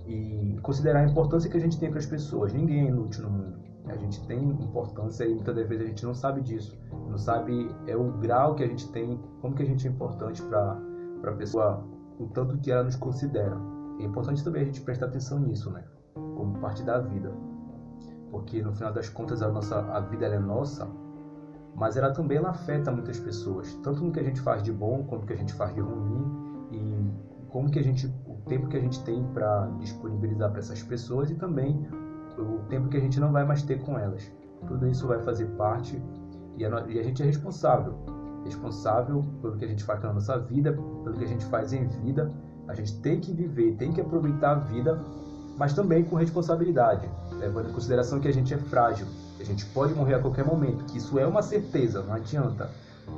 e 0.05 0.57
considerar 0.61 1.01
a 1.01 1.09
importância 1.09 1.49
que 1.49 1.57
a 1.57 1.59
gente 1.59 1.79
tem 1.79 1.89
para 1.89 1.99
as 1.99 2.05
pessoas. 2.05 2.53
Ninguém 2.53 2.85
é 2.85 2.89
inútil 2.89 3.23
no 3.23 3.29
mundo. 3.29 3.72
A 3.87 3.95
gente 3.97 4.25
tem 4.27 4.39
importância 4.39 5.25
e 5.25 5.33
muitas 5.33 5.55
vezes 5.55 5.81
a 5.81 5.87
gente 5.87 6.05
não 6.05 6.13
sabe 6.13 6.41
disso. 6.41 6.77
Não 7.09 7.17
sabe 7.17 7.69
é 7.85 7.95
o 7.95 8.11
grau 8.13 8.55
que 8.55 8.63
a 8.63 8.67
gente 8.67 8.89
tem, 8.91 9.19
como 9.41 9.55
que 9.55 9.63
a 9.63 9.65
gente 9.65 9.87
é 9.87 9.91
importante 9.91 10.41
para 10.43 10.79
a 11.25 11.31
pessoa, 11.33 11.83
o 12.17 12.27
tanto 12.27 12.57
que 12.57 12.71
ela 12.71 12.83
nos 12.83 12.95
considera. 12.95 13.57
É 13.99 14.03
importante 14.03 14.43
também 14.43 14.61
a 14.61 14.65
gente 14.65 14.81
prestar 14.81 15.07
atenção 15.07 15.39
nisso, 15.39 15.69
né? 15.69 15.83
Como 16.13 16.59
parte 16.59 16.83
da 16.83 16.99
vida. 16.99 17.31
Porque 18.31 18.61
no 18.61 18.73
final 18.73 18.93
das 18.93 19.09
contas 19.09 19.41
a 19.41 19.49
nossa 19.49 19.79
a 19.79 19.99
vida 19.99 20.25
é 20.25 20.39
nossa, 20.39 20.87
mas 21.75 21.97
ela 21.97 22.11
também 22.11 22.37
ela 22.37 22.49
afeta 22.49 22.91
muitas 22.91 23.19
pessoas, 23.19 23.73
tanto 23.83 24.03
no 24.03 24.11
que 24.11 24.19
a 24.19 24.23
gente 24.23 24.41
faz 24.41 24.63
de 24.63 24.71
bom 24.71 25.03
quanto 25.03 25.21
no 25.21 25.27
que 25.27 25.33
a 25.33 25.37
gente 25.37 25.53
faz 25.53 25.73
de 25.73 25.81
ruim 25.81 26.25
e 26.71 27.11
como 27.49 27.69
que 27.69 27.79
a 27.79 27.83
gente 27.83 28.07
o 28.27 28.35
tempo 28.47 28.67
que 28.67 28.77
a 28.77 28.79
gente 28.79 29.03
tem 29.03 29.23
para 29.33 29.67
disponibilizar 29.79 30.49
para 30.49 30.59
essas 30.59 30.81
pessoas 30.81 31.29
e 31.29 31.35
também 31.35 31.85
tempo 32.63 32.89
que 32.89 32.97
a 32.97 32.99
gente 32.99 33.19
não 33.19 33.31
vai 33.31 33.45
mais 33.45 33.63
ter 33.63 33.79
com 33.81 33.97
elas. 33.97 34.31
Tudo 34.67 34.87
isso 34.87 35.07
vai 35.07 35.19
fazer 35.19 35.45
parte 35.57 36.01
e 36.57 36.65
a, 36.65 36.85
e 36.87 36.99
a 36.99 37.03
gente 37.03 37.21
é 37.21 37.25
responsável, 37.25 37.95
responsável 38.45 39.23
pelo 39.41 39.57
que 39.57 39.65
a 39.65 39.67
gente 39.67 39.83
faz 39.83 40.01
na 40.01 40.13
nossa 40.13 40.37
vida, 40.39 40.73
pelo 41.03 41.17
que 41.17 41.23
a 41.23 41.27
gente 41.27 41.45
faz 41.45 41.73
em 41.73 41.85
vida. 41.85 42.31
A 42.67 42.73
gente 42.73 42.99
tem 43.01 43.19
que 43.19 43.33
viver, 43.33 43.75
tem 43.75 43.91
que 43.91 43.99
aproveitar 43.99 44.51
a 44.51 44.55
vida, 44.55 44.99
mas 45.57 45.73
também 45.73 46.03
com 46.03 46.15
responsabilidade, 46.15 47.09
levando 47.31 47.69
em 47.69 47.73
consideração 47.73 48.19
que 48.19 48.27
a 48.27 48.33
gente 48.33 48.53
é 48.53 48.57
frágil, 48.57 49.05
a 49.39 49.43
gente 49.43 49.65
pode 49.67 49.93
morrer 49.93 50.15
a 50.15 50.19
qualquer 50.19 50.45
momento, 50.45 50.85
que 50.85 50.97
isso 50.97 51.19
é 51.19 51.27
uma 51.27 51.41
certeza, 51.41 52.01
não 52.01 52.13
adianta. 52.13 52.69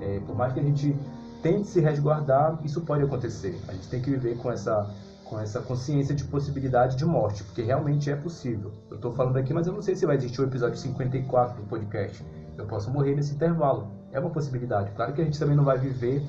É, 0.02 0.20
por 0.26 0.36
mais 0.36 0.52
que 0.52 0.60
a 0.60 0.64
gente 0.64 0.96
tente 1.44 1.68
se 1.68 1.80
resguardar, 1.80 2.60
isso 2.64 2.82
pode 2.82 3.04
acontecer. 3.04 3.60
A 3.68 3.74
gente 3.74 3.88
tem 3.88 4.02
que 4.02 4.10
viver 4.10 4.36
com 4.38 4.52
essa, 4.52 4.90
com 5.26 5.40
essa 5.40 5.60
consciência 5.60 6.16
de 6.16 6.24
possibilidade 6.24 6.96
de 6.96 7.06
morte, 7.06 7.44
porque 7.44 7.62
realmente 7.62 8.10
é 8.10 8.16
possível. 8.16 8.72
Eu 8.90 8.96
estou 8.96 9.12
falando 9.12 9.38
aqui, 9.38 9.54
mas 9.54 9.68
eu 9.68 9.74
não 9.74 9.82
sei 9.82 9.96
se 9.96 10.06
vai 10.06 10.16
existir 10.16 10.40
o 10.42 10.46
episódio 10.46 10.78
54 10.78 11.62
do 11.62 11.68
podcast. 11.68 12.24
Eu 12.58 12.66
posso 12.66 12.92
morrer 12.92 13.16
nesse 13.16 13.34
intervalo. 13.34 13.92
É 14.12 14.20
uma 14.20 14.30
possibilidade. 14.30 14.92
Claro 14.92 15.14
que 15.14 15.22
a 15.22 15.26
gente 15.26 15.38
também 15.40 15.56
não 15.56 15.66
vai 15.66 15.78
viver 15.78 16.24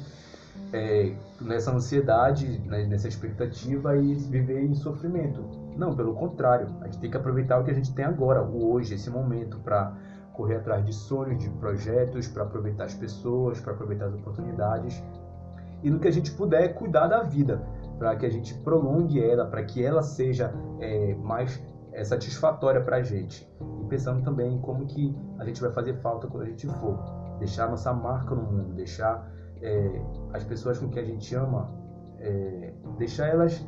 é, 0.73 1.13
nessa 1.41 1.71
ansiedade, 1.71 2.59
né, 2.67 2.85
nessa 2.87 3.07
expectativa 3.07 3.97
e 3.97 4.15
viver 4.15 4.65
em 4.65 4.75
sofrimento. 4.75 5.45
Não, 5.77 5.95
pelo 5.95 6.15
contrário, 6.15 6.75
a 6.81 6.87
gente 6.87 6.99
tem 6.99 7.11
que 7.11 7.17
aproveitar 7.17 7.61
o 7.61 7.65
que 7.65 7.71
a 7.71 7.75
gente 7.75 7.93
tem 7.95 8.05
agora, 8.05 8.43
o 8.43 8.73
hoje, 8.73 8.95
esse 8.95 9.11
momento, 9.11 9.59
para 9.59 9.93
correr 10.33 10.57
atrás 10.57 10.85
de 10.85 10.93
sonhos, 10.93 11.39
de 11.39 11.51
projetos, 11.51 12.27
para 12.27 12.43
aproveitar 12.43 12.85
as 12.85 12.95
pessoas, 12.95 13.61
para 13.61 13.73
aproveitar 13.73 14.07
as 14.07 14.15
oportunidades 14.15 15.03
e 15.83 15.91
no 15.91 15.99
que 15.99 16.09
a 16.09 16.11
gente 16.11 16.33
puder 16.33 16.75
cuidar 16.75 17.07
da 17.07 17.23
vida, 17.23 17.63
para 17.99 18.17
que 18.17 18.27
a 18.27 18.31
gente 18.31 18.55
prolongue 18.61 19.23
ela, 19.23 19.47
para 19.47 19.65
que 19.65 19.85
ela 19.85 20.03
seja 20.03 20.53
é, 20.81 21.15
mais 21.15 21.63
é, 21.93 22.05
satisfatória 22.05 22.81
para 22.81 22.97
a 22.97 23.03
gente. 23.03 23.49
E 23.81 23.85
pensando 23.87 24.23
também 24.23 24.55
em 24.55 24.61
como 24.61 24.87
que 24.87 25.17
a 25.39 25.45
gente 25.45 25.61
vai 25.61 25.73
fazer 25.73 25.95
falta 25.95 26.27
quando 26.27 26.45
a 26.45 26.47
gente 26.47 26.67
for, 26.67 26.99
deixar 27.39 27.69
nossa 27.69 27.93
marca 27.93 28.35
no 28.35 28.43
mundo, 28.43 28.75
deixar 28.75 29.31
é, 29.63 30.03
as 30.33 30.45
pessoas 30.45 30.79
com 30.79 30.89
quem 30.89 31.03
a 31.03 31.07
gente 31.07 31.35
ama, 31.35 31.71
é, 32.19 32.73
deixar 32.99 33.29
elas 33.29 33.67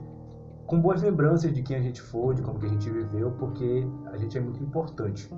com 0.67 0.81
boas 0.81 1.03
lembranças 1.03 1.53
de 1.55 1.63
quem 1.63 1.77
a 1.77 1.81
gente 1.81 2.01
for, 2.03 2.35
de 2.35 2.43
como 2.43 2.59
que 2.59 2.67
a 2.67 2.69
gente 2.69 2.91
viveu, 2.91 3.31
porque 3.33 3.87
a 4.13 4.17
gente 4.19 4.37
é 4.37 4.41
muito 4.41 4.63
importante. 4.63 5.31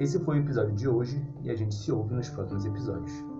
Esse 0.00 0.18
foi 0.18 0.38
o 0.38 0.42
episódio 0.42 0.74
de 0.74 0.88
hoje 0.88 1.24
e 1.42 1.50
a 1.50 1.54
gente 1.54 1.74
se 1.74 1.92
ouve 1.92 2.12
nos 2.14 2.28
próximos 2.28 2.64
episódios. 2.64 3.31